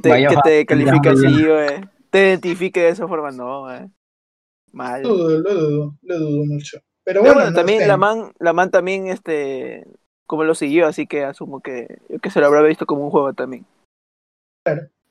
te- 0.00 0.08
Vaya 0.10 0.28
que 0.28 0.36
te 0.36 0.66
califique 0.66 1.08
ya, 1.08 1.12
así, 1.12 1.44
eh. 1.46 1.88
Te 2.10 2.28
identifique 2.28 2.80
de 2.80 2.88
esa 2.90 3.06
forma, 3.08 3.30
no, 3.30 3.72
eh. 3.74 3.88
Mal. 4.72 5.02
Lo 5.02 5.14
dudo, 5.16 5.38
lo 5.40 5.54
dudo, 5.54 5.98
lo 6.02 6.18
dudo 6.18 6.44
mucho. 6.46 6.78
Pero 7.04 7.22
Pero 7.22 7.34
bueno, 7.34 7.34
bueno, 7.34 7.50
no 7.50 7.56
también 7.56 7.86
la 7.88 7.96
man, 7.96 8.32
la 8.38 8.52
man 8.52 8.70
también, 8.70 9.08
este, 9.08 9.84
como 10.28 10.44
lo 10.44 10.54
siguió, 10.54 10.86
así 10.86 11.06
que 11.08 11.24
asumo 11.24 11.60
que, 11.60 11.98
que 12.22 12.30
se 12.30 12.38
lo 12.38 12.46
habrá 12.46 12.62
visto 12.62 12.86
como 12.86 13.04
un 13.04 13.10
juego 13.10 13.32
también. 13.32 13.64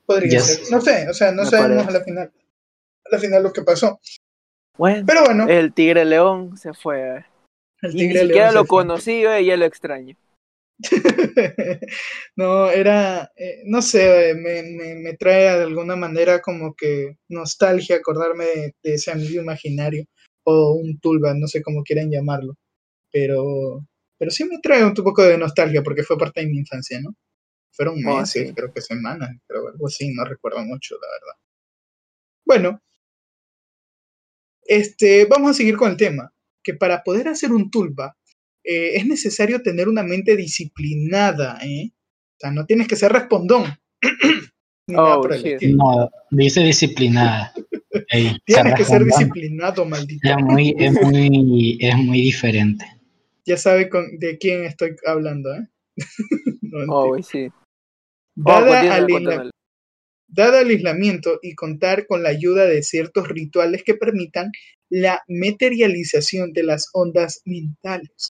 podría 0.06 0.30
Yes. 0.30 0.44
ser. 0.46 0.72
No 0.72 0.80
sé, 0.80 1.06
o 1.10 1.12
sea, 1.12 1.32
no 1.32 1.42
Me 1.42 1.50
sabemos 1.50 1.84
parece. 1.84 1.90
a 1.96 1.98
la 1.98 2.04
final. 2.04 2.32
A 3.04 3.08
la 3.10 3.18
final 3.18 3.42
lo 3.42 3.52
que 3.52 3.62
pasó. 3.62 4.00
Bueno, 4.78 5.04
Pero 5.06 5.24
bueno, 5.24 5.48
el 5.48 5.74
tigre 5.74 6.04
león 6.04 6.56
se 6.56 6.72
fue, 6.72 7.18
eh. 7.18 7.24
el 7.82 7.90
Y 7.90 7.94
ni 7.94 8.00
tigre 8.08 8.20
siquiera 8.20 8.44
león 8.46 8.54
lo 8.54 8.60
se 8.62 8.66
fue. 8.68 8.78
conocí, 8.78 9.24
eh, 9.26 9.42
y 9.42 9.46
ya 9.46 9.56
lo 9.56 9.64
extraño. 9.66 10.16
no, 12.36 12.70
era, 12.70 13.32
eh, 13.36 13.62
no 13.64 13.82
sé, 13.82 14.34
me, 14.36 14.62
me, 14.62 14.94
me 14.94 15.14
trae 15.16 15.42
de 15.58 15.64
alguna 15.64 15.96
manera 15.96 16.40
como 16.40 16.74
que 16.74 17.16
nostalgia 17.28 17.96
acordarme 17.96 18.44
de, 18.44 18.74
de 18.84 18.94
ese 18.94 19.10
amigo 19.10 19.42
imaginario 19.42 20.04
o 20.44 20.74
un 20.74 20.98
tulba, 21.00 21.34
no 21.34 21.48
sé 21.48 21.62
cómo 21.62 21.82
quieran 21.82 22.10
llamarlo, 22.10 22.54
pero, 23.12 23.80
pero 24.18 24.30
sí 24.30 24.44
me 24.44 24.58
trae 24.62 24.84
un 24.84 24.94
poco 24.94 25.22
de 25.22 25.38
nostalgia 25.38 25.82
porque 25.82 26.02
fue 26.02 26.18
parte 26.18 26.40
de 26.40 26.48
mi 26.48 26.58
infancia, 26.58 27.00
¿no? 27.00 27.14
Fueron 27.70 27.94
Oh, 28.06 28.18
meses, 28.18 28.48
sí. 28.48 28.54
creo 28.54 28.72
que 28.72 28.80
semanas, 28.80 29.30
pero 29.46 29.68
algo 29.68 29.86
así, 29.86 30.12
no 30.12 30.24
recuerdo 30.24 30.64
mucho, 30.64 30.96
la 30.96 31.08
verdad. 31.08 31.40
Bueno, 32.44 32.82
este, 34.64 35.26
vamos 35.26 35.52
a 35.52 35.54
seguir 35.54 35.76
con 35.76 35.90
el 35.90 35.96
tema, 35.96 36.32
que 36.62 36.74
para 36.74 37.02
poder 37.02 37.28
hacer 37.28 37.52
un 37.52 37.70
tulpa 37.70 38.16
eh, 38.64 38.96
es 38.96 39.06
necesario 39.06 39.62
tener 39.62 39.88
una 39.88 40.02
mente 40.02 40.36
disciplinada, 40.36 41.58
¿eh? 41.62 41.90
O 41.92 42.40
sea, 42.40 42.50
no 42.50 42.66
tienes 42.66 42.88
que 42.88 42.96
ser 42.96 43.12
respondón. 43.12 43.64
Oh. 44.96 45.22
No, 45.76 46.10
dice 46.30 46.62
disciplinada. 46.62 47.52
Ey, 48.08 48.38
Tienes 48.46 48.74
que 48.74 48.84
ser 48.86 49.04
disciplinado, 49.04 49.84
maldito. 49.84 50.26
Es 50.26 50.36
muy, 50.38 50.74
es 50.78 50.92
muy, 51.02 51.76
es 51.78 51.94
muy 51.94 52.22
diferente. 52.22 52.86
Ya 53.48 53.56
sabe 53.56 53.88
con, 53.88 54.18
de 54.18 54.36
quién 54.36 54.64
estoy 54.66 54.94
hablando, 55.06 55.54
¿eh? 55.54 55.66
No, 56.60 56.78
Oh, 56.94 57.22
sí. 57.22 57.48
Oh, 57.48 58.52
Dada, 58.52 58.80
continúa, 58.80 58.94
al 58.94 59.10
isla- 59.10 59.36
continúa. 59.36 59.50
dada 60.28 60.60
el 60.60 60.68
aislamiento 60.68 61.38
y 61.42 61.54
contar 61.54 62.06
con 62.06 62.22
la 62.22 62.28
ayuda 62.28 62.66
de 62.66 62.82
ciertos 62.82 63.26
rituales 63.28 63.82
que 63.84 63.94
permitan 63.94 64.52
la 64.90 65.22
materialización 65.28 66.52
de 66.52 66.62
las 66.62 66.90
ondas 66.92 67.40
mentales. 67.46 68.28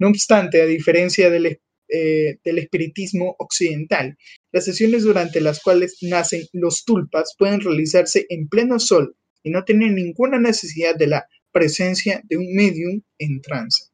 No 0.00 0.08
obstante, 0.08 0.62
a 0.62 0.66
diferencia 0.66 1.28
del, 1.28 1.60
eh, 1.88 2.38
del 2.42 2.58
espiritismo 2.58 3.36
occidental, 3.38 4.16
las 4.50 4.64
sesiones 4.64 5.02
durante 5.02 5.42
las 5.42 5.60
cuales 5.60 5.98
nacen 6.00 6.42
los 6.54 6.84
tulpas 6.86 7.34
pueden 7.38 7.60
realizarse 7.60 8.24
en 8.30 8.48
pleno 8.48 8.78
sol 8.78 9.14
y 9.42 9.50
no 9.50 9.62
tienen 9.64 9.94
ninguna 9.94 10.40
necesidad 10.40 10.96
de 10.96 11.08
la 11.08 11.28
presencia 11.52 12.22
de 12.24 12.38
un 12.38 12.54
medium 12.54 13.02
en 13.18 13.42
trance. 13.42 13.84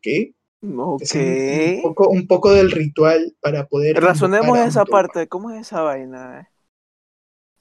¿Ok? 0.00 0.34
Ok. 0.78 1.02
Es 1.02 1.14
un, 1.14 1.76
un 1.76 1.82
poco, 1.82 2.08
un 2.08 2.26
poco 2.26 2.52
del 2.52 2.70
ritual 2.70 3.34
para 3.40 3.66
poder... 3.66 3.96
Razonemos 4.02 4.58
esa 4.58 4.84
parte. 4.84 5.28
¿Cómo 5.28 5.50
es 5.50 5.60
esa 5.62 5.82
vaina? 5.82 6.40
eh? 6.40 6.46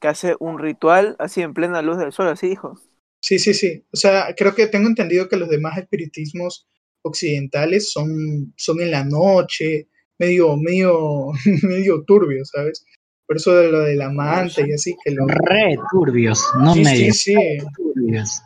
Que 0.01 0.07
hace 0.09 0.35
un 0.39 0.59
ritual 0.59 1.15
así 1.19 1.41
en 1.41 1.53
plena 1.53 1.81
luz 1.81 1.97
del 1.97 2.11
sol, 2.11 2.27
así 2.27 2.47
dijo. 2.49 2.79
Sí, 3.21 3.37
sí, 3.39 3.53
sí. 3.53 3.85
O 3.93 3.97
sea, 3.97 4.33
creo 4.35 4.55
que 4.55 4.67
tengo 4.67 4.87
entendido 4.87 5.27
que 5.27 5.35
los 5.37 5.49
demás 5.49 5.77
espiritismos 5.77 6.67
occidentales 7.03 7.91
son, 7.91 8.53
son 8.57 8.81
en 8.81 8.91
la 8.91 9.03
noche, 9.03 9.87
medio, 10.17 10.55
medio, 10.57 11.27
medio 11.63 12.03
turbio, 12.03 12.43
¿sabes? 12.45 12.85
Por 13.27 13.37
eso 13.37 13.55
de 13.55 13.71
lo 13.71 13.81
del 13.81 14.01
amante 14.01 14.65
y 14.67 14.73
así 14.73 14.95
que 15.03 15.11
lo... 15.11 15.27
Re 15.27 15.77
turbios, 15.91 16.43
no 16.59 16.73
Sí, 16.73 16.83
sí, 16.83 16.91
medio. 16.91 17.13
sí. 17.13 17.35
Turbios. 17.75 18.41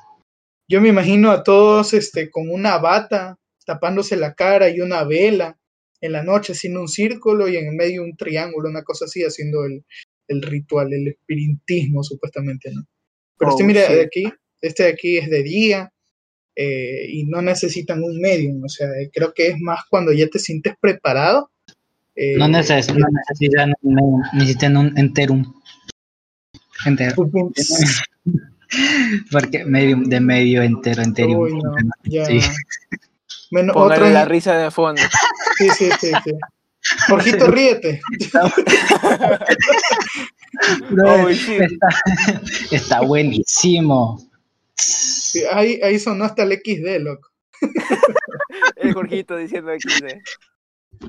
Yo 0.70 0.82
me 0.82 0.90
imagino 0.90 1.32
a 1.32 1.44
todos 1.44 1.94
este, 1.94 2.30
con 2.30 2.50
una 2.50 2.78
bata, 2.80 3.38
tapándose 3.66 4.16
la 4.18 4.34
cara 4.34 4.70
y 4.70 4.82
una 4.82 5.04
vela, 5.04 5.58
en 6.02 6.12
la 6.12 6.24
noche 6.24 6.54
haciendo 6.54 6.82
un 6.82 6.88
círculo 6.90 7.48
y 7.48 7.56
en 7.58 7.68
el 7.68 7.76
medio 7.76 8.04
un 8.04 8.16
triángulo, 8.18 8.70
una 8.70 8.84
cosa 8.84 9.06
así, 9.06 9.24
haciendo 9.24 9.64
el, 9.66 9.84
el 10.28 10.42
ritual, 10.42 10.92
el 10.94 11.08
espiritismo 11.08 12.04
supuestamente, 12.04 12.72
¿no? 12.74 12.86
Pero 13.38 13.52
este, 13.52 13.64
Oh, 13.64 13.68
mira, 13.68 13.88
shit. 13.88 13.96
de 13.96 14.02
aquí, 14.04 14.24
este 14.62 14.84
de 14.84 14.90
aquí 14.90 15.18
es 15.18 15.30
de 15.30 15.44
día 15.44 15.94
eh, 16.56 17.08
y 17.10 17.26
no 17.26 17.42
necesitan 17.42 18.04
un 18.04 18.20
medium, 18.20 18.64
o 18.64 18.70
sea, 18.70 18.88
eh, 19.00 19.10
creo 19.14 19.34
que 19.34 19.48
es 19.48 19.56
más 19.60 19.82
cuando 19.90 20.12
ya 20.14 20.28
te 20.28 20.40
sientes 20.40 20.74
preparado. 20.80 21.52
eh, 22.16 22.36
No 22.38 22.48
necesitan, 22.48 22.98
no 23.00 23.08
necesitan, 23.12 23.74
no 23.82 24.22
necesitan 24.34 24.78
un 24.78 24.98
enterum. 24.98 25.54
Entero. 26.86 27.16
Porque 29.32 29.64
medio, 29.66 29.98
de 30.06 30.20
medio 30.20 30.64
entero, 30.64 31.02
entero. 31.04 31.38
uy, 31.40 31.54
no. 31.54 31.76
Sí. 32.26 32.40
Menos 33.54 33.74
Póngale 33.76 34.02
otro, 34.02 34.14
la 34.14 34.26
risa 34.26 34.58
de 34.58 34.72
fondo. 34.72 35.00
sí, 35.58 35.70
sí, 35.78 35.90
sí, 36.00 36.12
sí. 36.24 36.32
Jorgito, 37.08 37.48
ríete. 37.48 38.02
No, 40.92 41.28
está, 41.30 41.90
está 42.70 43.02
buenísimo. 43.02 44.20
Sí, 44.76 45.44
ahí, 45.52 45.80
ahí 45.82 45.98
sonó 45.98 46.26
hasta 46.26 46.44
el 46.44 46.54
XD, 46.54 47.02
loco. 47.02 47.30
El 48.76 48.94
Jorgito 48.94 49.36
diciendo 49.36 49.72
de. 49.72 49.80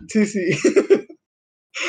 Sí, 0.08 0.26
sí. 0.26 0.58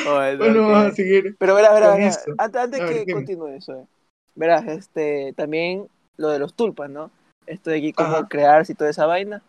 Oh, 0.06 0.16
Bueno, 0.36 0.68
vamos 0.68 0.92
a 0.92 0.94
seguir. 0.94 1.34
Pero 1.38 1.54
verás, 1.54 1.72
verás, 1.72 1.96
verás, 1.96 2.24
antes, 2.38 2.60
antes 2.60 2.80
ver, 2.80 2.88
que 2.90 2.98
dime. 3.00 3.12
continúe 3.14 3.48
eso, 3.48 3.72
eh. 3.74 3.86
verás, 4.34 4.66
este, 4.66 5.32
también 5.34 5.88
lo 6.18 6.28
de 6.28 6.38
los 6.38 6.54
tulpas, 6.54 6.90
¿no? 6.90 7.10
Esto 7.46 7.70
de 7.70 7.78
aquí, 7.78 7.92
cómo 7.92 8.28
crearse 8.28 8.72
y 8.72 8.74
toda 8.74 8.90
esa 8.90 9.06
vaina. 9.06 9.42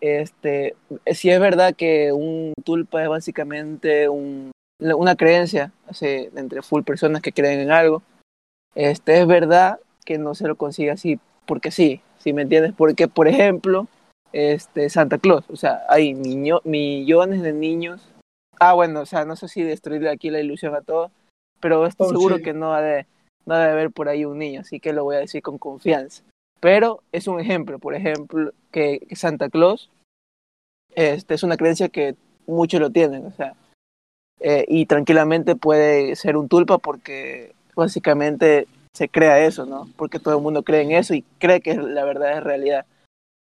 Este, 0.00 0.76
sí 1.12 1.30
es 1.30 1.40
verdad 1.40 1.74
que 1.74 2.12
un 2.12 2.52
tulpa 2.64 3.02
es 3.02 3.08
básicamente 3.08 4.08
un, 4.08 4.52
una 4.80 5.16
creencia 5.16 5.72
así, 5.88 6.28
entre 6.36 6.62
full 6.62 6.82
personas 6.82 7.22
que 7.22 7.32
creen 7.32 7.60
en 7.60 7.70
algo. 7.70 8.02
Este, 8.74 9.20
es 9.20 9.26
verdad 9.26 9.80
que 10.04 10.18
no 10.18 10.34
se 10.34 10.46
lo 10.46 10.56
consigue 10.56 10.90
así 10.90 11.18
porque 11.46 11.70
sí, 11.70 12.00
si 12.18 12.32
me 12.32 12.42
entiendes? 12.42 12.74
Porque, 12.76 13.08
por 13.08 13.26
ejemplo, 13.26 13.88
este, 14.32 14.90
Santa 14.90 15.18
Claus, 15.18 15.44
o 15.48 15.56
sea, 15.56 15.82
hay 15.88 16.12
niño, 16.14 16.60
millones 16.64 17.42
de 17.42 17.52
niños. 17.52 18.06
Ah, 18.60 18.74
bueno, 18.74 19.00
o 19.00 19.06
sea, 19.06 19.24
no 19.24 19.34
sé 19.34 19.48
si 19.48 19.62
destruirle 19.62 20.10
aquí 20.10 20.30
la 20.30 20.40
ilusión 20.40 20.74
a 20.74 20.82
todos, 20.82 21.10
pero 21.60 21.86
estoy 21.86 22.06
Oh, 22.08 22.10
seguro 22.10 22.36
sí. 22.36 22.42
que 22.42 22.52
no 22.52 22.74
ha 22.74 22.82
de, 22.82 23.06
no 23.46 23.54
ha 23.54 23.64
de 23.64 23.70
haber 23.70 23.90
por 23.90 24.08
ahí 24.08 24.24
un 24.24 24.38
niño, 24.38 24.60
así 24.60 24.78
que 24.78 24.92
lo 24.92 25.04
voy 25.04 25.16
a 25.16 25.20
decir 25.20 25.42
con 25.42 25.58
confianza. 25.58 26.22
Pero 26.60 27.02
es 27.12 27.28
un 27.28 27.40
ejemplo, 27.40 27.78
por 27.78 27.94
ejemplo, 27.94 28.52
que 28.72 29.06
Santa 29.14 29.48
Claus 29.48 29.90
este, 30.94 31.34
es 31.34 31.42
una 31.42 31.56
creencia 31.56 31.88
que 31.88 32.16
muchos 32.46 32.80
lo 32.80 32.90
tienen, 32.90 33.26
o 33.26 33.30
sea, 33.32 33.54
eh, 34.40 34.64
y 34.68 34.86
tranquilamente 34.86 35.56
puede 35.56 36.16
ser 36.16 36.36
un 36.36 36.48
tulpa 36.48 36.78
porque 36.78 37.54
básicamente 37.74 38.66
se 38.92 39.08
crea 39.08 39.44
eso, 39.44 39.66
¿no? 39.66 39.88
Porque 39.96 40.18
todo 40.18 40.36
el 40.36 40.42
mundo 40.42 40.62
cree 40.62 40.82
en 40.82 40.92
eso 40.92 41.14
y 41.14 41.22
cree 41.38 41.60
que 41.60 41.76
la 41.76 42.04
verdad 42.04 42.38
es 42.38 42.44
realidad. 42.44 42.86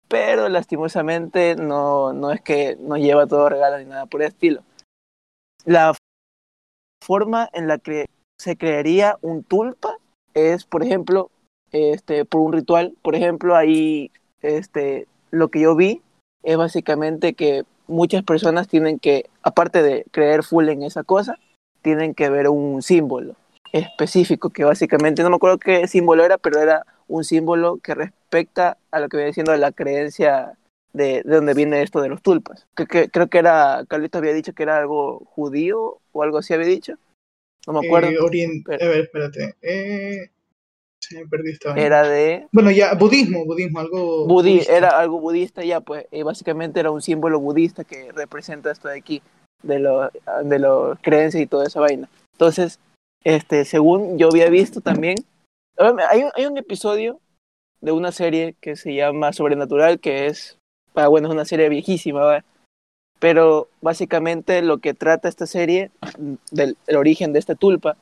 Pero 0.08 0.48
lastimosamente 0.48 1.56
no, 1.56 2.12
no 2.12 2.32
es 2.32 2.40
que 2.40 2.76
nos 2.80 2.98
lleva 2.98 3.26
todo 3.26 3.48
regalo 3.48 3.78
ni 3.78 3.84
nada 3.84 4.06
por 4.06 4.22
el 4.22 4.28
estilo. 4.28 4.62
La 5.64 5.94
forma 7.04 7.48
en 7.52 7.68
la 7.68 7.78
que 7.78 8.06
se 8.38 8.56
crearía 8.56 9.16
un 9.22 9.44
tulpa 9.44 9.96
es, 10.34 10.64
por 10.64 10.82
ejemplo, 10.82 11.30
este, 11.72 12.24
por 12.24 12.40
un 12.40 12.52
ritual. 12.52 12.94
Por 13.02 13.14
ejemplo, 13.14 13.56
ahí 13.56 14.10
este, 14.42 15.06
lo 15.30 15.48
que 15.48 15.60
yo 15.60 15.74
vi 15.76 16.02
es 16.42 16.56
básicamente 16.56 17.34
que 17.34 17.64
muchas 17.86 18.22
personas 18.22 18.68
tienen 18.68 18.98
que, 18.98 19.26
aparte 19.42 19.82
de 19.82 20.04
creer 20.10 20.42
full 20.42 20.68
en 20.68 20.82
esa 20.82 21.02
cosa, 21.04 21.38
tienen 21.82 22.14
que 22.14 22.30
ver 22.30 22.48
un 22.48 22.82
símbolo 22.82 23.36
específico 23.72 24.50
que 24.50 24.64
básicamente, 24.64 25.22
no 25.22 25.30
me 25.30 25.36
acuerdo 25.36 25.58
qué 25.58 25.86
símbolo 25.88 26.24
era, 26.24 26.38
pero 26.38 26.60
era 26.60 26.86
un 27.08 27.24
símbolo 27.24 27.78
que 27.82 27.94
respecta 27.94 28.78
a 28.90 29.00
lo 29.00 29.08
que 29.08 29.16
viene 29.16 29.32
siendo 29.32 29.54
la 29.56 29.72
creencia 29.72 30.52
de, 30.92 31.22
de 31.24 31.34
donde 31.34 31.54
viene 31.54 31.82
esto 31.82 32.00
de 32.00 32.08
los 32.08 32.22
tulpas. 32.22 32.66
Que, 32.76 32.86
que- 32.86 33.08
creo 33.10 33.28
que 33.28 33.38
era, 33.38 33.84
Carlitos 33.88 34.20
había 34.20 34.32
dicho 34.32 34.52
que 34.52 34.62
era 34.62 34.78
algo 34.78 35.24
judío 35.26 35.98
o 36.12 36.22
algo 36.22 36.38
así 36.38 36.54
había 36.54 36.68
dicho. 36.68 36.94
No 37.66 37.72
me 37.74 37.80
acuerdo. 37.86 38.08
Eh, 38.10 38.62
pero- 38.64 38.84
A 38.84 38.88
ver, 38.88 39.00
espérate. 39.00 39.54
Eh, 39.60 40.30
se 41.08 41.18
me 41.20 41.26
perdió 41.28 41.52
esta 41.52 41.70
vaina. 41.70 41.84
Era 41.86 42.02
de 42.08 42.46
Bueno, 42.52 42.70
ya, 42.70 42.94
budismo, 42.94 43.44
budismo, 43.44 43.80
algo. 43.80 44.26
Budi, 44.26 44.52
budista. 44.54 44.76
era 44.76 44.98
algo 44.98 45.20
budista 45.20 45.64
ya, 45.64 45.80
pues 45.80 46.06
eh, 46.10 46.22
básicamente 46.22 46.80
era 46.80 46.90
un 46.90 47.02
símbolo 47.02 47.40
budista 47.40 47.84
que 47.84 48.12
representa 48.12 48.70
esto 48.70 48.88
de 48.88 48.98
aquí, 48.98 49.22
de 49.62 49.78
los 49.78 50.10
de 50.44 50.58
los 50.58 50.98
creencias 51.00 51.42
y 51.42 51.46
toda 51.46 51.66
esa 51.66 51.80
vaina. 51.80 52.08
Entonces, 52.32 52.78
este, 53.24 53.64
según 53.64 54.18
yo 54.18 54.28
había 54.28 54.48
visto 54.50 54.80
también, 54.80 55.16
hay, 55.78 56.22
un- 56.24 56.30
hay 56.34 56.46
un 56.46 56.58
episodio 56.58 57.18
de 57.80 57.92
una 57.92 58.12
serie 58.12 58.54
que 58.60 58.76
se 58.76 58.94
llama 58.94 59.32
Sobrenatural, 59.32 60.00
que 60.00 60.26
es, 60.26 60.58
ah, 60.94 61.08
bueno, 61.08 61.28
es 61.28 61.34
una 61.34 61.44
serie 61.44 61.68
viejísima, 61.68 62.20
¿va? 62.20 62.44
pero 63.20 63.68
básicamente 63.80 64.60
lo 64.62 64.78
que 64.78 64.92
trata 64.94 65.28
esta 65.28 65.46
serie 65.46 65.90
mm, 66.18 66.34
del 66.50 66.76
el 66.86 66.96
origen 66.96 67.32
de 67.32 67.38
esta 67.38 67.54
tulpa 67.54 67.96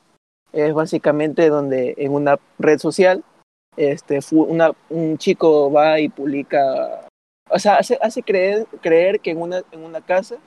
es 0.53 0.73
básicamente 0.73 1.49
donde 1.49 1.95
en 1.97 2.13
una 2.13 2.39
red 2.59 2.77
social 2.77 3.23
este 3.75 4.19
un 4.29 5.17
chico 5.17 5.71
va 5.71 5.99
y 5.99 6.07
publica 6.07 7.07
o 7.49 7.57
sea 7.57 7.77
hace, 7.77 7.97
hace 8.01 8.21
creer 8.21 8.67
creer 8.81 9.19
que 9.19 9.31
en 9.31 9.41
una 9.41 9.63
en 9.71 9.83
una 9.83 10.01
casa 10.01 10.37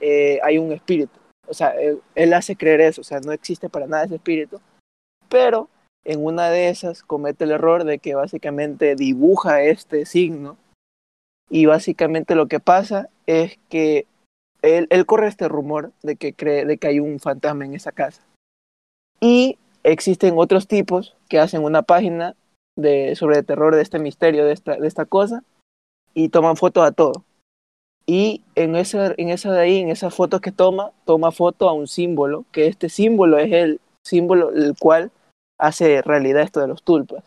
eh, 0.00 0.40
hay 0.42 0.58
un 0.58 0.72
espíritu. 0.72 1.18
O 1.48 1.54
sea 1.54 1.70
él, 1.70 2.00
él 2.14 2.32
hace 2.32 2.56
creer 2.56 2.80
eso 2.80 3.00
o 3.00 3.04
sea 3.04 3.20
no 3.20 3.32
existe 3.32 3.68
para 3.68 3.88
nada 3.88 4.04
ese 4.04 4.14
espíritu 4.14 4.60
pero 5.28 5.68
en 6.04 6.24
una 6.24 6.48
de 6.50 6.68
esas 6.68 7.02
comete 7.02 7.44
el 7.44 7.50
error 7.50 7.84
de 7.84 7.98
que 7.98 8.14
básicamente 8.14 8.94
dibuja 8.94 9.62
este 9.62 10.06
signo 10.06 10.56
y 11.50 11.66
básicamente 11.66 12.36
lo 12.36 12.46
que 12.46 12.60
pasa 12.60 13.08
es 13.26 13.58
que 13.68 14.06
él, 14.62 14.86
él 14.90 15.04
corre 15.04 15.26
este 15.26 15.48
rumor 15.48 15.90
de 16.02 16.14
que 16.14 16.32
cree 16.32 16.64
de 16.64 16.78
que 16.78 16.86
hay 16.86 17.00
un 17.00 17.18
fantasma 17.18 17.64
en 17.64 17.74
esa 17.74 17.90
casa 17.90 18.22
y 19.22 19.56
existen 19.84 20.34
otros 20.36 20.66
tipos 20.66 21.14
que 21.28 21.38
hacen 21.38 21.62
una 21.62 21.82
página 21.82 22.34
sobre 23.14 23.38
el 23.38 23.46
terror 23.46 23.74
de 23.74 23.82
este 23.82 24.00
misterio, 24.00 24.44
de 24.44 24.52
esta, 24.52 24.76
de 24.76 24.88
esta 24.88 25.04
cosa, 25.04 25.44
y 26.12 26.28
toman 26.28 26.56
fotos 26.56 26.84
a 26.84 26.90
todo. 26.90 27.24
Y 28.04 28.42
en 28.56 28.74
esa, 28.74 29.14
en 29.16 29.28
esa 29.28 29.52
de 29.52 29.60
ahí, 29.60 29.78
en 29.78 29.90
esas 29.90 30.12
fotos 30.12 30.40
que 30.40 30.50
toma, 30.50 30.90
toma 31.04 31.30
foto 31.30 31.68
a 31.68 31.72
un 31.72 31.86
símbolo, 31.86 32.44
que 32.50 32.66
este 32.66 32.88
símbolo 32.88 33.38
es 33.38 33.52
el 33.52 33.80
símbolo 34.04 34.50
el 34.50 34.74
cual 34.76 35.12
hace 35.58 36.02
realidad 36.02 36.42
esto 36.42 36.60
de 36.60 36.66
los 36.66 36.82
tulpas. 36.82 37.22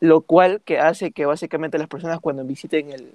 Lo 0.00 0.22
cual 0.22 0.62
que 0.62 0.78
hace 0.78 1.10
que 1.10 1.26
básicamente 1.26 1.78
las 1.78 1.88
personas 1.88 2.20
cuando 2.20 2.44
visiten 2.44 2.90
el, 2.90 3.12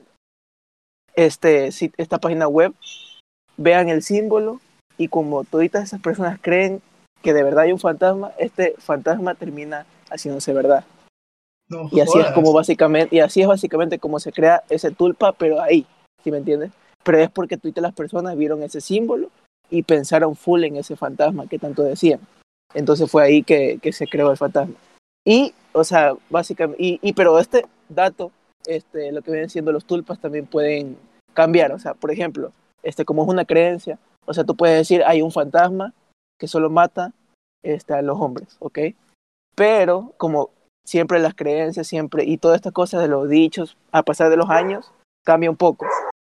este, 1.15 1.69
esta 1.97 2.19
página 2.19 2.47
web 2.47 2.73
vean 3.57 3.89
el 3.89 4.03
símbolo 4.03 4.59
y 4.97 5.07
como 5.07 5.43
toditas 5.45 5.83
esas 5.83 6.01
personas 6.01 6.37
creen 6.39 6.81
que 7.21 7.33
de 7.33 7.43
verdad 7.43 7.65
hay 7.65 7.71
un 7.71 7.79
fantasma, 7.79 8.31
este 8.37 8.75
fantasma 8.77 9.35
termina 9.35 9.85
haciéndose 10.09 10.53
verdad. 10.53 10.83
No 11.69 11.87
Y 11.91 12.01
así 12.01 12.19
es 12.19 12.31
como 12.31 12.51
básicamente, 12.51 13.15
y 13.15 13.19
así 13.19 13.41
es 13.41 13.47
básicamente 13.47 13.99
como 13.99 14.19
se 14.19 14.31
crea 14.31 14.63
ese 14.69 14.91
tulpa, 14.91 15.31
pero 15.31 15.61
ahí, 15.61 15.85
¿sí 16.23 16.31
me 16.31 16.37
entiendes? 16.37 16.71
Pero 17.03 17.19
es 17.19 17.29
porque 17.29 17.57
todas 17.57 17.81
las 17.81 17.93
personas 17.93 18.35
vieron 18.35 18.61
ese 18.63 18.81
símbolo 18.81 19.29
y 19.69 19.83
pensaron 19.83 20.35
full 20.35 20.63
en 20.63 20.75
ese 20.75 20.95
fantasma 20.95 21.47
que 21.47 21.59
tanto 21.59 21.83
decían. 21.83 22.19
Entonces 22.73 23.09
fue 23.09 23.23
ahí 23.23 23.43
que, 23.43 23.79
que 23.81 23.93
se 23.93 24.07
creó 24.07 24.31
el 24.31 24.37
fantasma. 24.37 24.75
Y, 25.25 25.53
o 25.71 25.83
sea, 25.83 26.13
básicamente, 26.29 26.83
y, 26.83 26.99
y 27.01 27.13
pero 27.13 27.39
este 27.39 27.65
dato, 27.87 28.31
este, 28.65 29.11
lo 29.11 29.21
que 29.21 29.31
vienen 29.31 29.49
siendo 29.49 29.71
los 29.71 29.85
tulpas 29.85 30.19
también 30.19 30.45
pueden 30.45 30.97
cambiar. 31.33 31.71
O 31.71 31.79
sea, 31.79 31.93
por 31.93 32.11
ejemplo, 32.11 32.51
este, 32.83 33.05
como 33.05 33.23
es 33.23 33.29
una 33.29 33.45
creencia, 33.45 33.97
o 34.25 34.33
sea, 34.33 34.43
tú 34.43 34.55
puedes 34.55 34.77
decir, 34.77 35.03
hay 35.05 35.21
un 35.21 35.31
fantasma 35.31 35.93
que 36.41 36.47
solo 36.47 36.71
mata 36.71 37.13
este, 37.63 37.93
a 37.93 38.01
los 38.01 38.19
hombres, 38.19 38.57
¿ok? 38.57 38.79
Pero 39.55 40.11
como 40.17 40.49
siempre 40.83 41.19
las 41.19 41.35
creencias, 41.35 41.85
siempre, 41.85 42.23
y 42.25 42.39
todas 42.39 42.55
estas 42.55 42.73
cosas 42.73 43.03
de 43.03 43.07
los 43.07 43.29
dichos, 43.29 43.77
a 43.91 44.01
pasar 44.01 44.31
de 44.31 44.37
los 44.37 44.49
años, 44.49 44.91
cambia 45.23 45.51
un 45.51 45.55
poco. 45.55 45.85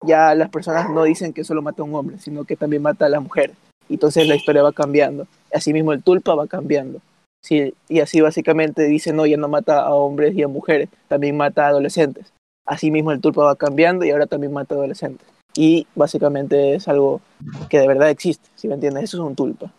Ya 0.05 0.35
las 0.35 0.51
personas 0.51 0.91
no 0.91 1.05
dicen 1.05 1.33
que 1.33 1.43
solo 1.43 1.63
mata 1.63 1.81
a 1.81 1.87
un 1.87 1.95
hombre, 1.95 2.19
sino 2.19 2.45
que 2.45 2.55
también 2.55 2.83
mata 2.83 3.07
a 3.07 3.09
las 3.09 3.23
mujeres. 3.23 3.57
Entonces 3.89 4.29
la 4.29 4.35
historia 4.35 4.63
va 4.63 4.73
cambiando. 4.73 5.27
Asimismo 5.55 5.95
el 5.95 6.03
tulpa 6.03 6.35
va 6.35 6.47
cambiando. 6.47 7.01
Sí, 7.43 7.73
y 7.89 8.01
así 8.01 8.21
básicamente 8.21 8.83
dicen, 8.83 9.17
no, 9.17 9.25
ya 9.25 9.39
no 9.39 9.49
mata 9.49 9.81
a 9.81 9.95
hombres 9.95 10.35
y 10.35 10.43
a 10.43 10.49
mujeres, 10.49 10.91
también 11.09 11.35
mata 11.35 11.65
a 11.65 11.69
adolescentes. 11.69 12.31
Asimismo 12.67 13.11
el 13.11 13.23
tulpa 13.23 13.43
va 13.43 13.57
cambiando 13.57 14.05
y 14.05 14.11
ahora 14.11 14.27
también 14.27 14.53
mata 14.53 14.75
a 14.75 14.79
adolescentes. 14.79 15.27
Y 15.57 15.87
básicamente 15.95 16.75
es 16.75 16.89
algo 16.89 17.23
que 17.71 17.79
de 17.79 17.89
verdad 17.89 18.11
existe, 18.11 18.51
si 18.55 18.69
me 18.69 18.75
entiendes? 18.75 19.05
Eso 19.05 19.17
es 19.17 19.23
un 19.23 19.35
tulpa. 19.35 19.73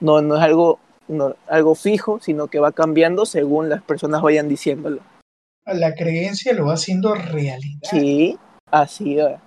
No, 0.00 0.20
no 0.22 0.36
es 0.36 0.42
algo, 0.42 0.78
no, 1.08 1.36
algo 1.48 1.74
fijo, 1.74 2.20
sino 2.20 2.48
que 2.48 2.58
va 2.58 2.72
cambiando 2.72 3.26
según 3.26 3.68
las 3.68 3.82
personas 3.82 4.22
vayan 4.22 4.48
diciéndolo. 4.48 5.00
La 5.66 5.94
creencia 5.94 6.52
lo 6.54 6.66
va 6.66 6.74
haciendo 6.74 7.14
realidad. 7.14 7.80
Sí, 7.90 8.38
así 8.70 9.18
es. 9.18 9.38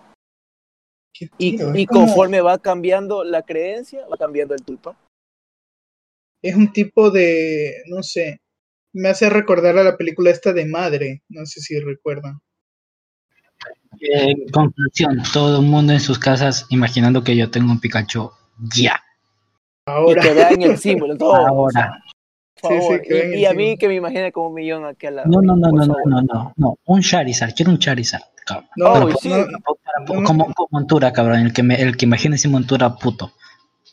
Y, 1.37 1.55
es 1.55 1.75
y 1.75 1.85
como- 1.85 2.05
conforme 2.05 2.41
va 2.41 2.57
cambiando 2.57 3.23
la 3.23 3.41
creencia, 3.43 4.05
va 4.07 4.17
cambiando 4.17 4.53
el 4.55 4.63
tulpa. 4.63 4.95
es 6.41 6.55
un 6.55 6.73
tipo 6.73 7.09
de, 7.09 7.83
no 7.87 8.03
sé, 8.03 8.41
me 8.93 9.07
hace 9.09 9.29
recordar 9.29 9.77
a 9.77 9.83
la 9.83 9.95
película 9.95 10.29
esta 10.29 10.51
de 10.51 10.65
Madre, 10.65 11.23
no 11.29 11.45
sé 11.45 11.61
si 11.61 11.79
recuerdan. 11.79 12.39
En 13.99 14.49
conclusión, 14.49 15.21
todo 15.31 15.61
el 15.61 15.65
mundo 15.65 15.93
en 15.93 15.99
sus 16.01 16.19
casas 16.19 16.65
imaginando 16.69 17.23
que 17.23 17.37
yo 17.37 17.49
tengo 17.49 17.71
un 17.71 17.79
Pikachu. 17.79 18.31
Ya, 18.75 19.02
Ahora, 19.85 20.21
Y 20.23 20.27
que 20.27 20.33
vean 20.33 20.61
el 20.61 20.77
símbolo, 20.77 21.17
todo. 21.17 21.35
ahora. 21.35 22.03
Sí, 22.61 22.67
sí, 22.79 22.99
que 23.05 23.37
y, 23.39 23.45
a 23.45 23.53
mí 23.53 23.77
que 23.77 23.89
me 23.89 23.95
imagine 23.95 24.31
como 24.31 24.47
un 24.47 24.53
millón 24.53 24.85
aquí 24.85 25.07
al 25.07 25.17
lado. 25.17 25.29
No, 25.29 25.41
no, 25.41 25.55
no, 25.57 25.69
no, 25.69 25.85
no, 25.85 25.95
no, 26.05 26.21
no, 26.21 26.53
no. 26.55 26.77
Un 26.85 27.01
Charizard, 27.01 27.53
quiero 27.53 27.71
un 27.71 27.77
Charizard, 27.79 28.23
cabrón. 28.45 28.69
no, 28.77 28.99
no, 29.09 29.15
sí. 29.17 29.27
no, 29.27 29.45
Para- 30.05 30.23
como, 30.23 30.45
como 30.53 30.67
montura, 30.71 31.11
cabrón. 31.11 31.39
El 31.41 31.51
que, 31.51 31.61
me, 31.61 31.75
el 31.81 31.97
que 31.97 32.05
imagine 32.05 32.37
sin 32.37 32.51
montura, 32.51 32.95
puto. 32.95 33.33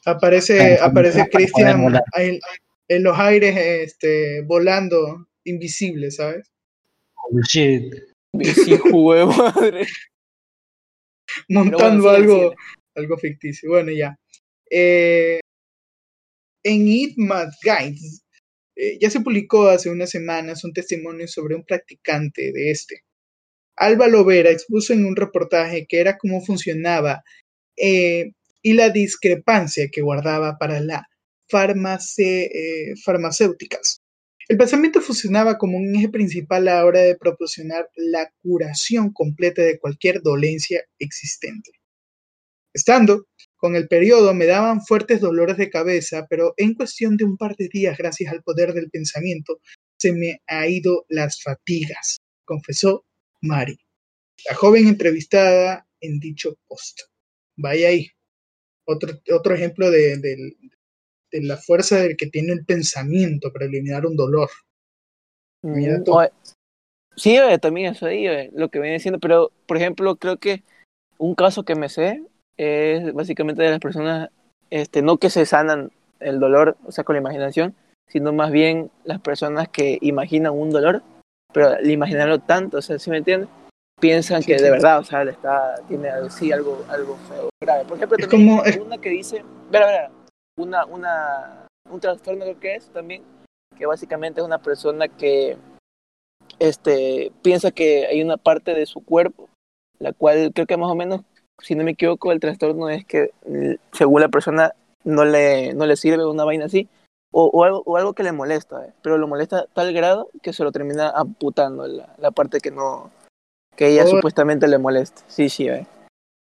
aparece, 0.05 0.76
Para- 0.76 0.87
aparece 0.87 1.29
Cristian 1.29 1.83
en, 2.16 2.38
en 2.87 3.03
los 3.03 3.18
aires, 3.18 3.57
este, 3.57 4.42
volando, 4.42 5.26
invisible, 5.44 6.12
¿sabes? 6.12 6.48
Sí, 7.48 7.90
jugué 8.90 9.18
de 9.20 9.26
madre. 9.37 9.87
Montando 11.48 12.09
algo, 12.11 12.55
algo 12.94 13.16
ficticio. 13.18 13.70
Bueno, 13.70 13.90
ya. 13.90 14.16
Eh, 14.70 15.39
en 16.62 16.88
It 16.88 17.16
Guides 17.62 18.23
eh, 18.83 18.99
ya 18.99 19.11
se 19.11 19.20
publicó 19.20 19.68
hace 19.68 19.90
unas 19.90 20.09
semanas 20.09 20.64
un 20.64 20.73
testimonio 20.73 21.29
sobre 21.29 21.55
un 21.55 21.64
practicante 21.64 22.51
de 22.51 22.70
este. 22.70 23.05
Alba 23.77 24.09
Lovera 24.09 24.51
expuso 24.51 24.94
en 24.94 25.05
un 25.05 25.16
reportaje 25.16 25.87
que 25.87 26.01
era 26.01 26.16
cómo 26.16 26.40
funcionaba 26.40 27.23
eh, 27.77 28.33
y 28.62 28.73
la 28.73 28.88
discrepancia 28.88 29.88
que 29.90 30.01
guardaba 30.01 30.57
para 30.59 30.81
las 30.81 31.03
eh, 32.18 32.94
farmacéuticas. 33.05 34.01
El 34.49 34.57
pensamiento 34.57 35.01
funcionaba 35.03 35.59
como 35.59 35.77
un 35.77 35.94
eje 35.94 36.09
principal 36.09 36.66
a 36.68 36.77
la 36.77 36.85
hora 36.87 37.01
de 37.01 37.16
proporcionar 37.16 37.88
la 37.96 38.33
curación 38.42 39.12
completa 39.12 39.62
de 39.62 39.79
cualquier 39.79 40.23
dolencia 40.23 40.83
existente. 40.99 41.70
Estando 42.73 43.27
con 43.61 43.77
el 43.77 43.88
periodo 43.88 44.33
me 44.35 44.46
daban 44.46 44.81
fuertes 44.81 45.20
dolores 45.20 45.59
de 45.59 45.68
cabeza, 45.70 46.27
pero 46.29 46.55
en 46.57 46.75
cuestión 46.75 47.16
de 47.18 47.25
un 47.25 47.37
par 47.37 47.55
de 47.57 47.68
días, 47.68 47.96
gracias 47.99 48.33
al 48.33 48.42
poder 48.42 48.73
del 48.73 48.90
pensamiento, 48.90 49.61
se 49.99 50.12
me 50.12 50.40
ha 50.46 50.66
ido 50.66 51.05
las 51.09 51.42
fatigas, 51.42 52.16
confesó 52.46 53.05
Mari, 53.42 53.79
la 54.49 54.55
joven 54.57 54.88
entrevistada 54.88 55.87
en 56.01 56.18
dicho 56.18 56.57
post. 56.66 57.01
Vaya 57.57 57.88
ahí. 57.88 58.09
Otro, 58.87 59.12
otro 59.33 59.55
ejemplo 59.55 59.90
de, 59.90 60.16
de- 60.16 60.57
de 61.31 61.42
la 61.42 61.59
fuerza 61.59 61.99
del 62.01 62.16
que 62.16 62.27
tiene 62.27 62.53
el 62.55 62.64
pensamiento 62.64 63.53
para 63.53 63.66
eliminar 63.66 64.07
un 64.07 64.16
dolor. 64.16 64.49
Mira 65.62 65.99
Mm, 65.99 66.05
tú. 66.05 66.12
Sí, 67.16 67.37
también 67.61 67.92
eso 67.92 68.07
ahí, 68.07 68.27
lo 68.53 68.70
que 68.70 68.81
viene 68.81 68.99
siendo, 68.99 69.20
pero 69.20 69.53
por 69.66 69.77
ejemplo, 69.77 70.16
creo 70.16 70.38
que 70.38 70.62
un 71.18 71.35
caso 71.35 71.64
que 71.64 71.75
me 71.75 71.90
sé 71.90 72.25
es 72.61 73.14
básicamente 73.14 73.62
de 73.62 73.70
las 73.70 73.79
personas, 73.81 74.29
este, 74.70 75.01
no 75.03 75.16
que 75.16 75.31
se 75.31 75.46
sanan 75.46 75.90
el 76.20 76.38
dolor, 76.40 76.77
o 76.87 76.92
sea, 76.92 77.05
con 77.05 77.14
la 77.14 77.20
imaginación, 77.20 77.75
sino 78.09 78.33
más 78.33 78.51
bien 78.51 78.90
las 79.05 79.20
personas 79.20 79.68
que 79.68 79.99
imaginan 80.03 80.53
un 80.53 80.70
dolor, 80.70 81.03
pero 81.53 81.68
al 81.70 81.90
imaginarlo 81.90 82.38
tanto, 82.40 82.79
o 82.79 82.83
sea, 82.83 82.99
¿sí 82.99 83.09
me 83.11 83.16
entiendes? 83.18 83.49
Piensan 84.01 84.42
Sí, 84.42 84.49
que 84.53 84.59
sí. 84.59 84.64
de 84.64 84.70
verdad, 84.70 84.99
o 84.99 85.05
sea, 85.05 85.25
le 85.25 85.31
está, 85.33 85.77
tiene 85.88 86.09
algo- 86.11 86.31
sí, 86.31 86.53
algo, 86.53 86.85
algo 86.88 87.16
feo, 87.29 87.49
grave. 87.62 87.85
Por 87.85 87.96
ejemplo, 87.96 88.18
también 88.18 88.49
como- 88.57 88.64
es- 88.64 88.77
una 88.79 88.99
que 88.99 89.11
dice, 89.11 89.42
verá, 89.70 89.87
verá, 89.87 90.11
una, 90.59 90.85
una, 90.87 91.66
un 91.90 92.01
trastorno 92.01 92.44
creo 92.44 92.61
que 92.61 92.75
es 92.75 92.88
también, 92.90 93.23
que 93.79 93.87
básicamente 93.87 94.40
es 94.40 94.46
una 94.46 94.59
persona 94.59 95.09
que 95.09 95.57
este, 96.59 97.33
piensa 97.42 97.70
que 97.70 98.07
hay 98.07 98.23
una 98.23 98.37
parte 98.37 98.75
de 98.75 98.87
su 98.87 99.03
cuerpo, 99.05 99.49
la 99.99 100.12
cual 100.12 100.51
creo 100.55 100.66
que 100.66 100.77
más 100.77 100.90
o 100.90 100.94
menos, 100.94 101.23
si 101.62 101.75
no 101.75 101.85
me 101.85 101.92
equivoco, 101.92 102.33
el 102.33 102.40
trastorno 102.40 102.88
es 102.88 103.05
que 103.05 103.31
según 103.92 104.20
la 104.20 104.29
persona 104.29 104.73
no 105.05 105.25
le, 105.25 105.75
no 105.75 105.87
le 105.87 105.96
sirve 105.96 106.27
una 106.27 106.44
vaina 106.44 106.66
así, 106.66 106.88
o, 107.33 107.44
o, 107.46 107.64
algo, 107.64 107.83
o 107.87 107.96
algo 107.96 108.12
que 108.12 108.23
le 108.23 108.33
molesta, 108.33 108.87
eh, 108.87 108.92
pero 109.03 109.16
lo 109.16 109.29
molesta 109.29 109.61
a 109.61 109.66
tal 109.66 109.92
grado 109.92 110.31
que 110.42 110.53
se 110.53 110.64
lo 110.64 110.73
termina 110.73 111.11
amputando 111.11 111.87
la, 111.87 112.14
la 112.18 112.31
parte 112.33 112.61
que 112.61 112.70
no, 112.70 113.11
que 113.77 113.88
ella 113.88 114.05
Oh. 114.05 114.09
supuestamente 114.09 114.66
le 114.66 114.79
molesta. 114.79 115.23
Sí, 115.29 115.49
sí, 115.49 115.68
eh. 115.68 115.87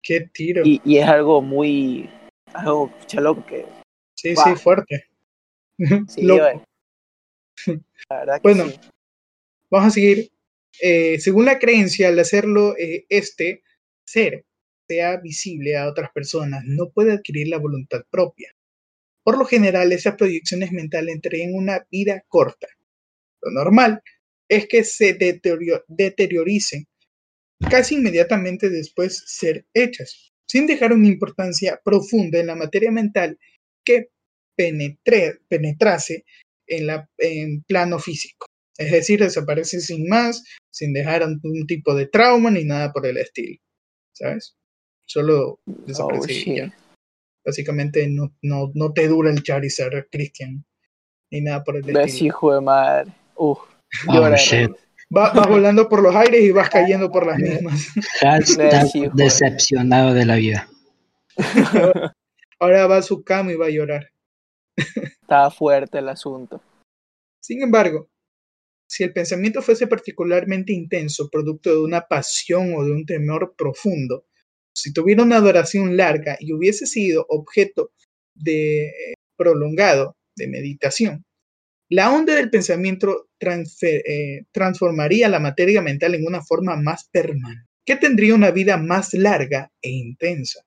Qué 0.04 0.22
tiro. 0.34 0.64
y, 0.66 0.82
y 0.84 0.98
es 0.98 1.08
algo 1.08 1.42
muy, 1.42 2.10
algo 2.54 2.92
chaloco 3.06 3.46
que, 3.46 3.66
sí, 4.16 4.36
sí, 4.36 4.56
fuerte. 4.56 5.06
sí, 6.08 6.24
Loco. 6.24 6.64
La 8.10 8.20
verdad 8.20 8.36
que 8.36 8.42
Bueno, 8.42 8.66
sí. 8.68 8.80
Vamos 9.70 9.88
a 9.88 9.92
seguir. 9.92 10.32
Eh, 10.82 11.20
según 11.20 11.46
la 11.46 11.60
creencia, 11.60 12.08
al 12.08 12.18
hacerlo, 12.18 12.76
eh, 12.78 13.06
este 13.10 13.64
ser 14.06 14.46
sea 14.92 15.18
visible 15.18 15.78
a 15.78 15.88
otras 15.88 16.12
personas, 16.14 16.64
no 16.66 16.90
puede 16.90 17.14
adquirir 17.14 17.48
la 17.48 17.60
voluntad 17.60 18.02
propia. 18.10 18.54
Por 19.24 19.38
lo 19.38 19.46
general, 19.46 19.92
esas 19.94 20.16
proyecciones 20.16 20.72
mentales 20.74 21.16
entregan 21.16 21.54
una 21.54 21.88
vida 21.90 22.26
corta. 22.28 22.68
Lo 23.42 23.52
normal 23.52 24.02
es 24.50 24.68
que 24.68 24.84
se 24.84 25.18
deterio- 25.18 25.86
deterioricen 25.88 26.86
casi 27.70 27.96
inmediatamente 27.96 28.70
después 28.70 29.24
ser 29.28 29.66
hechas, 29.74 30.34
sin 30.46 30.68
dejar 30.68 30.92
una 30.92 31.08
importancia 31.08 31.80
profunda 31.86 32.40
en 32.40 32.48
la 32.48 32.56
materia 32.56 32.92
mental 32.92 33.38
que 33.86 34.10
penetre- 34.58 35.40
penetrase 35.48 36.26
en, 36.68 36.88
la, 36.88 37.10
en 37.18 37.64
plano 37.64 37.98
físico. 37.98 38.48
Es 38.78 38.92
decir, 38.92 39.20
desaparece 39.22 39.80
sin 39.80 40.10
más, 40.10 40.44
sin 40.70 40.92
dejar 40.92 41.24
un 41.24 41.66
tipo 41.68 41.96
de 41.96 42.08
trauma 42.08 42.50
ni 42.52 42.66
nada 42.66 42.92
por 42.92 43.06
el 43.06 43.18
estilo. 43.18 43.58
¿Sabes? 44.14 44.56
Solo 45.12 45.60
desaparece. 45.66 46.46
Oh, 46.52 46.56
ya. 46.56 46.74
Básicamente 47.46 48.08
no, 48.08 48.34
no, 48.42 48.72
no 48.76 48.94
te 48.94 49.10
dura 49.10 49.30
el 49.30 49.44
Charizard, 49.44 50.08
Christian. 50.10 50.64
Ni 51.32 51.42
nada 51.42 51.64
por 51.66 51.76
el 51.76 51.84
Ves, 51.84 51.98
estilo. 52.14 52.28
hijo 52.28 52.54
de 52.56 52.62
madre. 52.62 53.12
Uf, 53.36 53.60
Oh, 54.08 54.14
llora, 54.14 54.38
shit. 54.38 54.72
Va- 55.14 55.34
Vas 55.34 55.48
volando 55.50 55.90
por 55.90 56.02
los 56.02 56.16
aires 56.16 56.42
y 56.42 56.52
vas 56.52 56.70
cayendo 56.70 57.12
por 57.12 57.26
las 57.26 57.38
mismas. 57.38 57.88
Hashtag 58.22 58.88
decepcionado 59.14 60.14
de 60.14 60.26
la 60.26 60.36
vida. 60.38 60.70
Ahora 62.60 62.88
va 62.88 62.98
a 62.98 63.02
su 63.02 63.22
cama 63.24 63.52
y 63.52 63.56
va 63.56 63.66
a 63.66 63.70
llorar. 63.70 64.12
Estaba 64.78 65.52
fuerte 65.52 65.98
el 65.98 66.08
asunto. 66.08 66.62
Sin 67.42 67.62
embargo, 67.62 68.08
si 68.88 69.04
el 69.04 69.12
pensamiento 69.12 69.62
fuese 69.62 69.88
particularmente 69.88 70.72
intenso, 70.72 71.30
producto 71.30 71.70
de 71.72 71.80
una 71.82 72.02
pasión 72.08 72.74
o 72.76 72.86
de 72.86 72.92
un 72.92 73.06
temor 73.06 73.54
profundo, 73.58 74.26
si 74.74 74.94
tuviera 74.94 75.24
una 75.24 75.40
duración 75.40 75.98
larga 75.98 76.38
y 76.40 76.54
hubiese 76.54 76.86
sido 76.86 77.26
objeto 77.30 77.92
de 78.34 78.86
eh, 78.88 79.14
prolongado 79.36 80.16
de 80.36 80.48
meditación, 80.48 81.26
la 81.90 82.12
onda 82.12 82.36
del 82.36 82.50
pensamiento 82.50 83.28
transfer- 83.40 84.02
eh, 84.06 84.46
transformaría 84.52 85.28
la 85.28 85.40
materia 85.40 85.82
mental 85.82 86.16
en 86.16 86.26
una 86.26 86.42
forma 86.42 86.76
más 86.78 87.10
permanente, 87.12 87.68
que 87.86 87.98
tendría 87.98 88.34
una 88.36 88.52
vida 88.52 88.78
más 88.78 89.14
larga 89.14 89.70
e 89.82 89.90
intensa. 89.90 90.62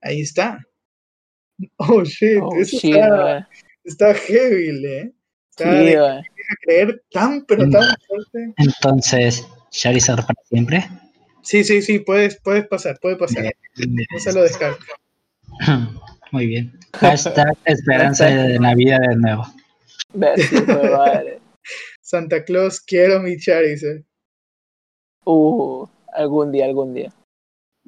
Ahí 0.00 0.20
está. 0.20 0.60
Oh 1.76 2.02
shit, 2.04 2.40
Oh, 2.42 2.56
eso 2.56 2.78
shit, 2.78 2.94
está, 2.96 3.48
está 3.84 4.14
heavy, 4.14 4.84
¿eh? 4.86 5.12
Sí, 5.56 5.62
Está 5.62 5.70
de 5.74 5.92
eh. 5.92 6.22
creer 6.62 7.04
tan, 7.12 7.44
pero 7.46 7.70
tan 7.70 7.94
fuerte. 8.08 8.54
Entonces, 8.56 9.46
Charizard 9.70 10.26
para 10.26 10.42
siempre. 10.48 10.84
Sí, 11.44 11.62
sí, 11.62 11.82
sí, 11.82 11.98
puedes, 11.98 12.40
puedes 12.40 12.66
pasar, 12.66 12.98
puede 13.00 13.16
pasar. 13.16 13.54
No 13.76 14.18
se 14.18 14.32
lo 14.32 14.42
descarto. 14.42 14.84
Muy 16.32 16.46
bien. 16.46 16.72
Hashtag 16.94 17.56
esperanza 17.66 18.26
de 18.26 18.58
Navidad 18.58 18.98
de 19.08 19.16
nuevo. 19.16 19.46
Santa 22.00 22.44
Claus, 22.44 22.80
quiero 22.80 23.20
mi 23.20 23.38
Charizard. 23.38 24.02
Uh, 25.24 25.86
algún 26.14 26.50
día, 26.50 26.64
algún 26.64 26.94
día. 26.94 27.12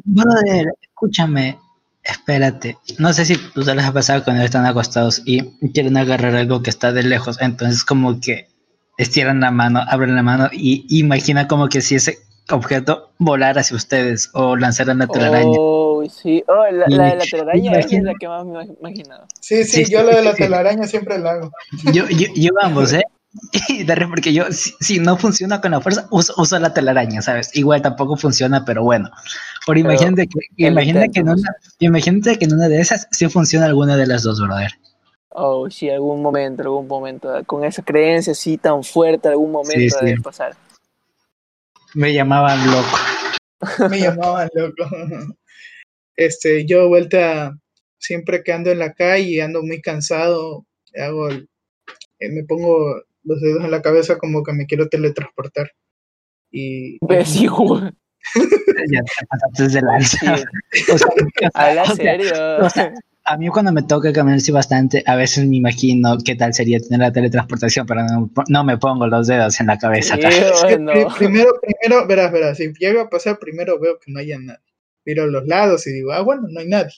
Brother, 0.05 0.66
escúchame. 0.83 1.59
Espérate. 2.05 2.77
No 2.99 3.12
sé 3.12 3.25
si 3.25 3.35
ustedes 3.35 3.75
les 3.75 3.85
ha 3.85 3.92
pasado 3.92 4.23
cuando 4.23 4.45
están 4.45 4.66
acostados 4.66 5.23
y 5.25 5.42
quieren 5.73 5.97
agarrar 5.97 6.37
algo 6.37 6.62
que 6.62 6.71
está 6.71 6.92
de 6.92 7.03
lejos. 7.03 7.40
Entonces, 7.40 7.85
como 7.85 8.21
que 8.21 8.49
estiran 8.97 9.40
la 9.40 9.51
mano, 9.51 9.81
abren 9.88 10.14
la 10.14 10.23
mano 10.23 10.49
y 10.53 10.87
imagina 10.90 11.49
como 11.49 11.69
que 11.69 11.81
si 11.81 11.97
ese 11.97 12.19
objeto 12.51 13.11
volara 13.19 13.61
hacia 13.61 13.77
ustedes 13.77 14.31
o 14.33 14.57
lanzaran 14.57 14.99
la 14.99 15.07
telaraña. 15.07 15.49
Oh, 15.49 16.05
sí. 16.09 16.45
Oh, 16.47 16.65
la, 16.71 16.87
la 16.89 17.05
de 17.11 17.17
la 17.17 17.25
telaraña 17.25 17.73
es 17.79 17.93
la 17.93 18.15
que 18.15 18.29
más 18.29 18.45
me 18.45 18.63
he 18.63 18.67
imaginado. 18.81 19.27
Sí, 19.41 19.65
sí, 19.65 19.85
Sí, 19.85 19.93
yo 19.93 20.01
sí, 20.01 20.07
lo 20.07 20.17
de 20.17 20.23
la 20.23 20.35
telaraña 20.35 20.87
siempre 20.87 21.19
lo 21.19 21.29
hago. 21.29 21.53
Yo, 21.93 22.07
yo, 22.09 22.27
yo 22.37 22.51
ambos, 22.63 22.93
¿eh? 22.93 23.03
Porque 24.09 24.33
yo, 24.33 24.45
si, 24.51 24.73
si 24.81 24.99
no 24.99 25.17
funciona 25.17 25.61
con 25.61 25.73
la 25.73 25.81
fuerza, 25.81 26.07
uso, 26.11 26.33
uso 26.39 26.59
la 26.59 26.73
telaraña, 26.73 27.21
¿sabes? 27.21 27.55
Igual 27.55 27.83
tampoco 27.83 28.17
funciona, 28.17 28.65
pero 28.65 28.83
bueno. 28.83 29.11
Por 29.67 29.75
Pero 29.75 29.81
imagínate 29.81 30.27
que, 30.27 30.39
imagínate 30.57 31.11
que 31.11 31.21
en 31.21 31.29
una, 31.29 31.57
imagínate 31.81 32.39
que 32.39 32.45
en 32.47 32.55
una 32.55 32.69
de 32.69 32.81
esas 32.81 33.09
sí 33.11 33.29
funciona 33.29 33.67
alguna 33.67 33.97
de 33.97 34.07
las 34.07 34.23
dos, 34.23 34.41
brother. 34.41 34.71
Oh, 35.31 35.69
sí, 35.69 35.91
algún 35.91 36.23
momento, 36.23 36.63
algún 36.63 36.87
momento. 36.87 37.31
Con 37.45 37.65
esa 37.65 37.83
creencia 37.83 38.33
así 38.33 38.57
tan 38.57 38.83
fuerte, 38.83 39.29
algún 39.29 39.53
momento 39.53 39.79
Sí, 39.79 39.91
sí. 39.91 40.05
debe 40.07 40.21
pasar. 40.23 40.57
Me 41.97 42.13
llamaban 42.13 42.59
loco. 42.71 43.89
Me 43.89 43.99
llamaban 44.01 44.51
loco. 44.55 44.85
Este, 46.15 46.67
yo 46.67 46.89
vuelta, 46.89 47.59
siempre 47.99 48.43
que 48.43 48.53
ando 48.53 48.71
en 48.71 48.79
la 48.79 48.93
calle 48.93 49.23
y 49.31 49.41
ando 49.41 49.63
muy 49.63 49.81
cansado, 49.81 50.67
hago 50.95 51.29
el- 51.29 51.49
eh, 52.19 52.31
me 52.31 52.45
pongo 52.45 53.03
los 53.25 53.41
dedos 53.41 53.65
en 53.65 53.71
la 53.71 53.83
cabeza 53.83 54.19
como 54.19 54.43
que 54.43 54.53
me 54.53 54.67
quiero 54.67 54.89
teletransportar. 54.89 55.71
Y 56.51 56.99
Ves, 57.07 57.37
hijo. 57.37 57.81
Ya 57.81 59.03
te 59.03 59.27
pasaste 59.29 59.69
de 59.79 59.83
lanza. 59.83 60.37
Sí. 60.73 60.83
O 60.93 60.99
sea, 60.99 61.09
o 61.09 61.39
sea, 61.39 61.51
Habla 61.55 61.83
o 61.83 61.87
sea, 61.87 61.95
serio. 61.97 62.33
o 62.61 62.71
sea, 62.71 62.93
a 63.27 63.37
mí 63.37 63.49
cuando 63.49 63.73
me 63.73 63.83
toca 63.83 64.12
caminar 64.12 64.41
sí 64.41 64.53
bastante, 64.53 65.03
a 65.05 65.17
veces 65.17 65.47
me 65.47 65.57
imagino 65.57 66.17
qué 66.25 66.37
tal 66.37 66.55
sería 66.55 66.79
tener 66.79 67.01
la 67.01 67.12
teletransportación, 67.12 67.85
pero 67.85 68.03
no, 68.05 68.31
no 68.49 68.65
me 68.65 68.79
pongo 68.79 69.07
los 69.09 69.27
dedos 69.27 69.61
en 69.61 69.67
la 69.67 69.79
cabeza. 69.79 70.15
Sí, 70.15 70.23
Es 70.25 70.62
que 70.62 70.77
primero, 71.19 71.51
primero, 71.61 72.07
verás, 72.07 72.31
verás, 72.31 72.57
si 72.57 72.73
llega 72.75 73.03
a 73.03 73.11
pasar, 73.11 73.39
primero 73.39 73.81
veo 73.81 73.99
que 73.99 74.12
no 74.12 74.21
haya 74.21 74.39
nadie. 74.39 74.61
Miro 75.05 75.25
a 75.25 75.27
los 75.27 75.47
lados 75.47 75.87
y 75.87 75.93
digo, 75.93 76.12
ah, 76.12 76.23
bueno, 76.23 76.43
no 76.49 76.61
hay 76.61 76.69
nadie. 76.69 76.93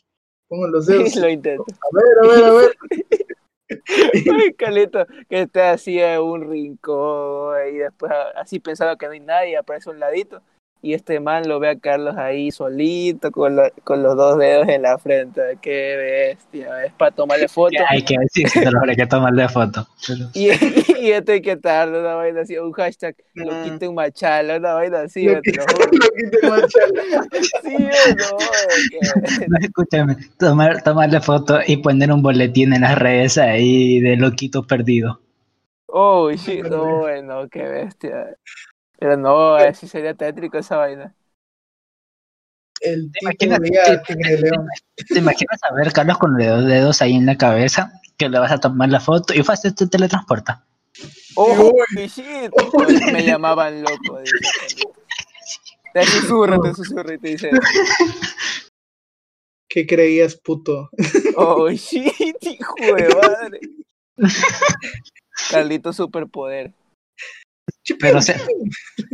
Pongo 0.49 0.69
los 0.69 0.87
dedos. 0.87 1.17
Lo 1.17 1.31
intento. 1.31 1.65
A 1.71 1.89
ver, 1.93 2.19
a 2.23 2.35
ver, 2.35 2.45
a 2.45 2.53
ver. 2.53 2.77
Ay, 4.45 4.53
Calito, 4.55 5.07
que 5.29 5.43
esté 5.43 5.63
así 5.63 5.99
en 5.99 6.21
un 6.21 6.49
rincón 6.49 7.57
y 7.71 7.79
después 7.79 8.13
así 8.37 8.61
pensando 8.61 8.97
que 8.97 9.07
no 9.07 9.13
hay 9.13 9.21
nadie, 9.21 9.57
aparece 9.57 9.91
un 9.91 9.99
ladito 9.99 10.43
y 10.81 10.93
este 10.95 11.19
man 11.19 11.49
lo 11.49 11.59
ve 11.59 11.71
a 11.71 11.79
Carlos 11.79 12.17
ahí 12.17 12.51
solito 12.53 13.31
con, 13.33 13.57
lo- 13.57 13.71
con 13.85 14.03
los 14.03 14.17
dos 14.17 14.39
dedos 14.39 14.69
en 14.69 14.83
la 14.83 14.97
frente. 14.99 15.41
Qué 15.61 15.97
bestia, 15.97 16.85
es 16.85 16.93
para 16.93 17.11
tomarle 17.11 17.49
foto. 17.49 17.77
Hay 17.89 18.03
que 18.03 18.15
decir 18.19 18.47
hay 18.89 18.97
que 18.97 19.07
tomarle 19.07 19.49
foto. 19.49 19.87
Y, 20.35 20.49
y 21.01 21.11
este 21.11 21.33
hay 21.33 21.41
que 21.43 21.57
darle 21.57 22.01
una 22.01 22.15
vaina 22.15 22.43
así, 22.43 22.57
un 22.59 22.73
hashtag, 22.73 23.17
lo 23.35 23.53
Ah. 23.53 23.63
quiten 23.65 23.95
machala, 23.95 24.57
una 24.59 24.75
vaina 24.75 25.01
así, 25.01 25.25
Lo 25.27 25.41
que- 25.43 25.53
lo 25.53 25.65
te 25.67 26.49
mancha. 26.49 26.79
Sí, 27.63 27.75
o 27.75 27.79
no, 28.15 28.39
que- 29.39 29.47
No, 29.49 29.57
escúchame, 29.61 30.17
tomar, 30.39 30.83
tomarle 30.83 31.21
foto 31.21 31.59
y 31.67 31.79
poner 31.79 32.13
un 32.13 32.23
boletín 32.23 32.73
en 32.73 32.83
las 32.83 32.97
redes 32.99 33.37
ahí 33.39 34.01
de 34.01 34.17
loquito 34.17 34.67
perdido. 34.67 35.21
Oh, 35.91 36.31
shit, 36.33 36.65
no, 36.67 36.99
bueno, 36.99 37.49
qué 37.51 37.63
bestia. 37.63 38.37
Pero 38.99 39.17
no, 39.17 39.55
así 39.55 39.87
sería 39.87 40.15
tétrico 40.15 40.59
esa 40.59 40.77
vaina. 40.77 41.15
El 42.81 43.11
¿Te 43.13 43.21
imaginas, 43.23 43.61
te- 43.61 44.37
León. 44.37 44.67
te 45.09 45.19
imaginas 45.19 45.61
a 45.69 45.75
ver 45.75 45.93
Carlos 45.93 46.19
con 46.19 46.37
los 46.37 46.65
dedos 46.67 47.03
ahí 47.03 47.15
en 47.15 47.27
la 47.27 47.37
cabeza 47.37 47.93
que 48.17 48.29
le 48.29 48.39
vas 48.39 48.53
a 48.53 48.59
tomar 48.59 48.89
la 48.89 49.01
foto 49.01 49.35
y 49.35 49.43
fácil 49.43 49.75
te 49.75 49.87
teletransporta? 49.87 50.65
Oh, 51.37 51.73
shit, 51.97 52.53
me 53.13 53.25
llamaban 53.25 53.83
loco. 53.83 54.19
Te 55.95 56.05
susurra, 56.07 56.59
te 56.61 56.75
susurra 56.75 57.15
y 57.15 57.19
te 57.19 57.29
dice, 57.29 57.51
¿Qué 59.69 59.87
creías, 59.87 60.35
puto? 60.35 60.91
oh, 61.37 61.71
shit, 61.71 62.43
hijo 62.43 62.95
de 62.95 63.15
madre. 63.15 63.61
Carlito 65.51 65.93
superpoder. 65.93 66.73
Pero 68.01 68.21
se, 68.23 68.35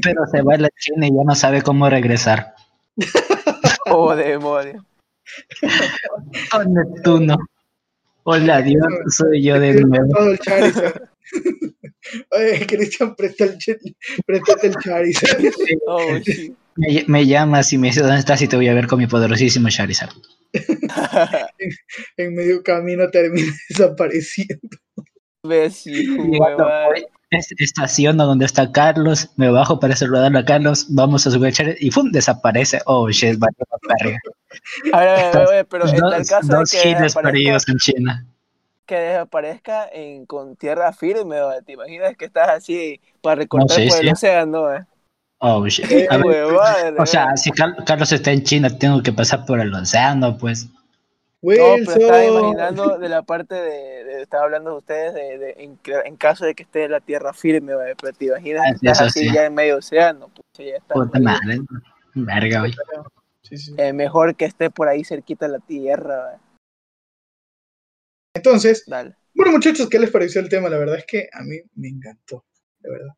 pero 0.03 0.27
se 0.31 0.43
va 0.43 0.55
a 0.55 0.59
la 0.59 0.69
China 0.79 1.07
y 1.07 1.11
ya 1.11 1.23
no 1.25 1.35
sabe 1.35 1.63
cómo 1.63 1.89
regresar. 1.91 2.55
Oh, 3.87 4.17
demonio. 4.17 4.85
Oh, 6.55 6.65
Neptuno. 6.65 7.37
Hola, 8.23 8.63
Dios, 8.63 8.83
soy 9.09 9.43
yo 9.43 9.61
de 9.61 9.75
nuevo. 9.75 10.09
todo 10.15 10.31
el 10.33 10.39
Charizard. 10.39 11.03
Oye, 12.31 12.67
Cristian, 12.67 13.15
presta 13.15 13.45
el, 13.45 13.59
préstate 14.25 14.69
el 14.69 14.75
Charizard. 14.77 15.39
Oh. 15.87 16.01
Me, 16.77 17.05
me 17.07 17.27
llamas 17.27 17.73
y 17.75 17.79
me 17.79 17.89
dices 17.89 18.03
dónde 18.03 18.19
estás 18.21 18.41
y 18.43 18.49
te 18.49 18.57
voy 18.57 18.69
a 18.69 18.75
ver 18.75 18.87
con 18.87 18.99
mi 18.99 19.07
poderosísimo 19.07 19.69
Charizard. 19.69 20.13
En 22.17 22.35
medio 22.35 22.63
camino 22.63 23.11
termina 23.11 23.53
desapareciendo. 23.69 24.79
Imbécil, 25.43 26.17
Llegando, 26.17 26.39
huevada. 26.39 26.87
voy, 26.87 26.99
es- 27.01 27.07
estaciono 27.39 28.27
donde 28.27 28.45
está 28.47 28.71
Carlos, 28.73 29.31
me 29.37 29.51
bajo 29.51 29.81
para 29.81 29.97
saludarlo 29.97 30.39
a 30.39 30.45
Carlos, 30.45 30.87
vamos 30.91 31.27
a 31.27 31.31
subir 31.31 31.53
el 31.61 31.77
y 31.81 31.91
¡pum! 31.91 32.11
desaparece. 32.11 32.81
Oh, 32.87 33.09
shit, 33.11 33.39
vale, 33.39 33.55
la 33.59 33.79
verga. 34.01 34.19
A 34.91 35.01
ver, 35.01 35.09
a 35.09 35.15
ver, 35.17 35.37
a 35.39 35.47
ver, 35.47 35.67
pero 35.69 35.93
en 35.93 36.07
tal 36.07 36.27
Dos, 36.27 36.27
caso 36.27 36.57
de 36.57 36.59
dos 36.59 36.71
que 36.71 36.95
desaparezca, 36.95 37.65
en 37.67 37.79
China. 37.79 38.27
que 38.87 38.97
desaparezca 38.97 39.89
en, 39.93 40.27
con 40.27 40.57
tierra 40.57 40.93
firme, 40.93 41.41
¿va? 41.41 41.63
¿te 41.63 41.73
imaginas 41.73 42.17
que 42.17 42.27
estás 42.27 42.49
así 42.51 43.01
para 43.23 43.37
recortar 43.37 43.83
sí, 43.83 43.87
por 43.89 43.99
el 43.99 44.09
sí. 44.09 44.11
océano? 44.11 44.73
¿eh? 44.75 44.87
Oh, 45.39 45.67
shit. 45.69 45.87
Ver, 45.89 46.23
huevada, 46.23 46.91
o 46.97 47.07
sea, 47.07 47.27
verdad. 47.27 47.37
si 47.37 47.53
Car- 47.53 47.85
Carlos 47.85 48.13
está 48.13 48.33
en 48.33 48.43
China, 48.43 48.79
tengo 48.79 49.03
que 49.03 49.13
pasar 49.13 49.45
por 49.47 49.61
el 49.61 49.73
océano, 49.75 50.37
pues. 50.39 50.69
No, 51.45 51.77
pero 51.85 51.93
estaba 52.01 52.25
imaginando 52.25 52.99
de 52.99 53.09
la 53.09 53.23
parte 53.23 53.55
de, 53.55 54.05
de- 54.05 54.23
estaba 54.23 54.45
hablando 54.45 54.71
de 54.71 54.77
ustedes 54.79 55.15
de, 55.15 55.39
de- 55.39 55.55
en, 56.05 56.17
caso 56.17 56.47
de 56.47 56.55
que 56.55 56.63
esté 56.63 56.89
la 56.89 57.01
tierra 57.01 57.35
firme, 57.35 57.75
pero 58.01 58.13
te 58.17 58.25
imaginas 58.27 58.65
que 58.81 58.87
estás 58.87 59.01
así 59.09 59.29
sí. 59.29 59.35
ya 59.35 59.45
en 59.47 59.55
medio 59.55 59.77
océano, 59.77 60.29
pucha, 60.29 60.63
ya 60.63 60.77
está. 60.77 60.95
Puta 60.95 61.21
madre. 61.21 61.61
Verga, 62.15 62.61
güey. 62.61 62.73
Sí, 63.43 63.59
sí. 63.59 63.75
Eh, 63.77 63.93
mejor 63.93 64.37
que 64.37 64.47
esté 64.47 64.71
por 64.71 64.89
ahí 64.89 65.05
cerquita 65.05 65.47
de 65.47 65.53
la 65.53 65.59
tierra. 65.59 66.41
Entonces, 68.35 68.85
dale. 68.87 69.15
bueno, 69.35 69.53
muchachos, 69.53 69.89
¿qué 69.91 69.99
les 69.99 70.11
pareció 70.11 70.41
el 70.41 70.49
tema? 70.49 70.69
La 70.71 70.79
verdad 70.79 70.97
es 70.97 71.05
que 71.07 71.29
a 71.31 71.43
mí 71.43 71.61
me 71.75 71.89
encantó, 71.89 72.45
de 72.81 72.91
verdad. 72.91 73.15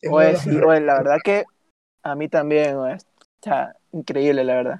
Es 0.00 0.10
uno 0.10 0.18
de 0.20 0.24
Oye, 0.24 0.32
los 0.32 0.42
sí, 0.42 0.50
oye, 0.50 0.80
la 0.80 0.94
verdad 0.94 1.18
que 1.22 1.44
a 2.02 2.14
mí 2.14 2.28
también, 2.28 2.78
¿va? 2.78 2.94
está 2.94 3.76
increíble, 3.92 4.44
la 4.44 4.54
verdad. 4.54 4.78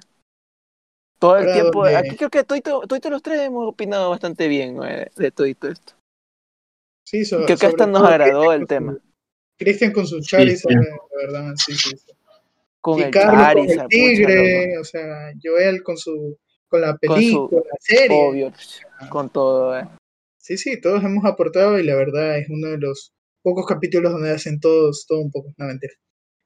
Todo 1.19 1.37
el 1.37 1.43
Ahora, 1.43 1.53
tiempo, 1.53 1.83
donde- 1.83 1.97
aquí 1.97 2.15
creo 2.15 2.29
que 2.29 2.43
todos 2.43 3.09
los 3.09 3.21
tres 3.23 3.39
hemos 3.41 3.67
opinado 3.67 4.09
bastante 4.11 4.47
bien 4.47 4.79
¿va? 4.79 4.87
de 5.15 5.31
todo 5.31 5.47
esto. 5.47 5.93
Sí, 7.05 7.25
so- 7.25 7.37
Creo 7.37 7.47
que 7.47 7.57
sobre 7.57 7.71
hasta 7.71 7.87
nos 7.87 8.03
agradó 8.03 8.51
el 8.53 8.59
con 8.61 8.67
tema. 8.67 8.97
Cristian 9.57 9.91
con 9.93 10.05
su 10.05 10.21
Charizard, 10.21 10.71
sí. 10.73 10.77
de 10.77 11.25
verdad, 11.25 11.53
sí, 11.55 11.73
sí. 11.73 11.89
sí. 11.97 12.11
Con 12.81 12.99
y 12.99 13.03
el 13.03 13.11
Carlos 13.11 13.33
con 13.33 13.41
Charizard, 13.43 13.69
el 13.71 13.77
pucha, 13.83 13.87
tigre, 13.89 14.77
o 14.77 14.83
sea, 14.83 15.31
Joel 15.43 15.83
con 15.83 15.97
su 15.97 16.37
con 16.69 16.81
la 16.81 16.91
su- 16.91 16.97
película, 16.99 17.61
la 17.71 17.77
serie. 17.79 18.17
Obvio, 18.17 18.53
con 19.09 19.29
todo. 19.29 19.77
¿eh? 19.79 19.87
Sí, 20.37 20.57
sí, 20.57 20.79
todos 20.79 21.03
hemos 21.03 21.25
aportado 21.25 21.79
y 21.79 21.83
la 21.83 21.95
verdad 21.95 22.37
es 22.37 22.47
uno 22.49 22.67
de 22.69 22.77
los 22.77 23.13
pocos 23.41 23.65
capítulos 23.65 24.11
donde 24.11 24.31
hacen 24.31 24.59
todos 24.59 25.05
todo 25.07 25.19
un 25.21 25.31
poco, 25.31 25.49
no 25.57 25.65
mentira. 25.65 25.93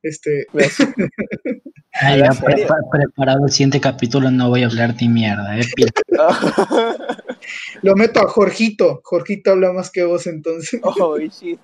Este, 0.04 0.47
¿Ves? 0.54 0.78
Ay, 1.93 2.22
¿Habla 2.22 2.58
ya 2.58 2.68
preparado 2.91 3.45
el 3.45 3.52
siguiente 3.52 3.80
capítulo, 3.80 4.32
no 4.32 4.49
voy 4.49 4.64
a 4.64 4.68
hablar 4.68 4.95
ni 4.99 5.10
mierda, 5.10 5.60
eh. 5.60 5.66
lo 7.82 7.95
meto 7.95 8.22
a 8.22 8.28
Jorgito, 8.28 9.02
Jorgito 9.04 9.52
habla 9.52 9.74
más 9.74 9.91
que 9.91 10.04
vos 10.04 10.26
entonces. 10.26 10.80
oh, 10.84 11.18
shit. 11.20 11.60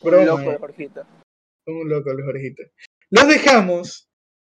Un 0.00 0.10
Broma, 0.10 0.24
loco 0.24 0.42
eh. 0.42 0.52
de 0.52 0.58
Jorgito. 0.58 1.06
Un 1.66 1.88
loco 1.88 2.10
el 2.10 2.24
Jorgito. 2.24 2.62
Los 3.10 3.28
dejamos 3.28 4.08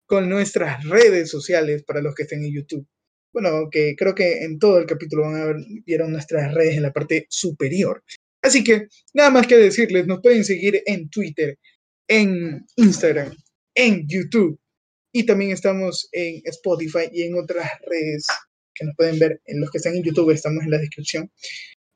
con 0.06 0.28
nuestras 0.28 0.84
redes 0.84 1.30
sociales 1.30 1.84
para 1.84 2.02
los 2.02 2.14
que 2.14 2.24
estén 2.24 2.44
en 2.44 2.52
YouTube. 2.52 2.86
Bueno, 3.32 3.68
que 3.70 3.94
creo 3.96 4.14
que 4.14 4.44
en 4.44 4.58
todo 4.58 4.78
el 4.78 4.86
capítulo 4.86 5.22
van 5.22 5.40
a 5.40 5.44
ver, 5.46 5.56
vieron 5.86 6.12
nuestras 6.12 6.52
redes 6.52 6.76
en 6.76 6.82
la 6.82 6.92
parte 6.92 7.26
superior. 7.30 8.02
Así 8.42 8.62
que 8.62 8.88
nada 9.14 9.30
más 9.30 9.46
que 9.46 9.56
decirles, 9.56 10.06
nos 10.06 10.20
pueden 10.20 10.44
seguir 10.44 10.82
en 10.86 11.08
Twitter, 11.08 11.58
en 12.08 12.64
Instagram, 12.76 13.34
en 13.74 14.06
YouTube 14.06 14.58
y 15.12 15.24
también 15.24 15.52
estamos 15.52 16.08
en 16.12 16.42
Spotify 16.44 17.08
y 17.12 17.22
en 17.22 17.38
otras 17.38 17.70
redes 17.86 18.26
que 18.74 18.84
nos 18.84 18.96
pueden 18.96 19.18
ver. 19.18 19.40
En 19.46 19.60
los 19.60 19.70
que 19.70 19.78
están 19.78 19.94
en 19.94 20.02
YouTube 20.02 20.30
estamos 20.30 20.64
en 20.64 20.70
la 20.70 20.78
descripción. 20.78 21.30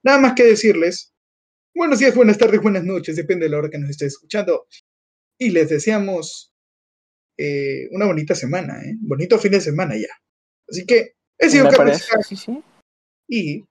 Nada 0.05 0.19
más 0.19 0.35
que 0.35 0.45
decirles, 0.45 1.13
buenos 1.75 1.99
días, 1.99 2.15
buenas 2.15 2.39
tardes, 2.39 2.61
buenas 2.61 2.85
noches, 2.85 3.17
depende 3.17 3.47
de 3.47 3.51
la 3.51 3.59
hora 3.59 3.71
que 3.71 3.79
nos 3.79 3.91
esté 3.91 4.07
escuchando 4.07 4.67
y 5.39 5.51
les 5.51 5.69
deseamos 5.69 6.53
eh, 7.37 7.89
una 7.91 8.07
bonita 8.07 8.35
semana, 8.35 8.81
¿eh? 8.83 8.95
bonito 9.01 9.39
fin 9.39 9.53
de 9.53 9.61
semana 9.61 9.97
ya. 9.97 10.09
Así 10.69 10.87
que 10.87 11.15
he 11.39 11.49
sido 11.51 11.69
Carlos 11.71 12.07
sí, 12.29 12.37
sí. 12.37 12.63
y 13.29 13.65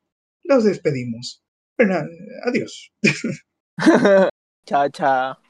los 0.44 0.64
despedimos. 0.64 1.44
Bueno, 1.78 2.06
adiós. 2.44 2.92
chao, 4.66 4.90
chao. 4.90 5.47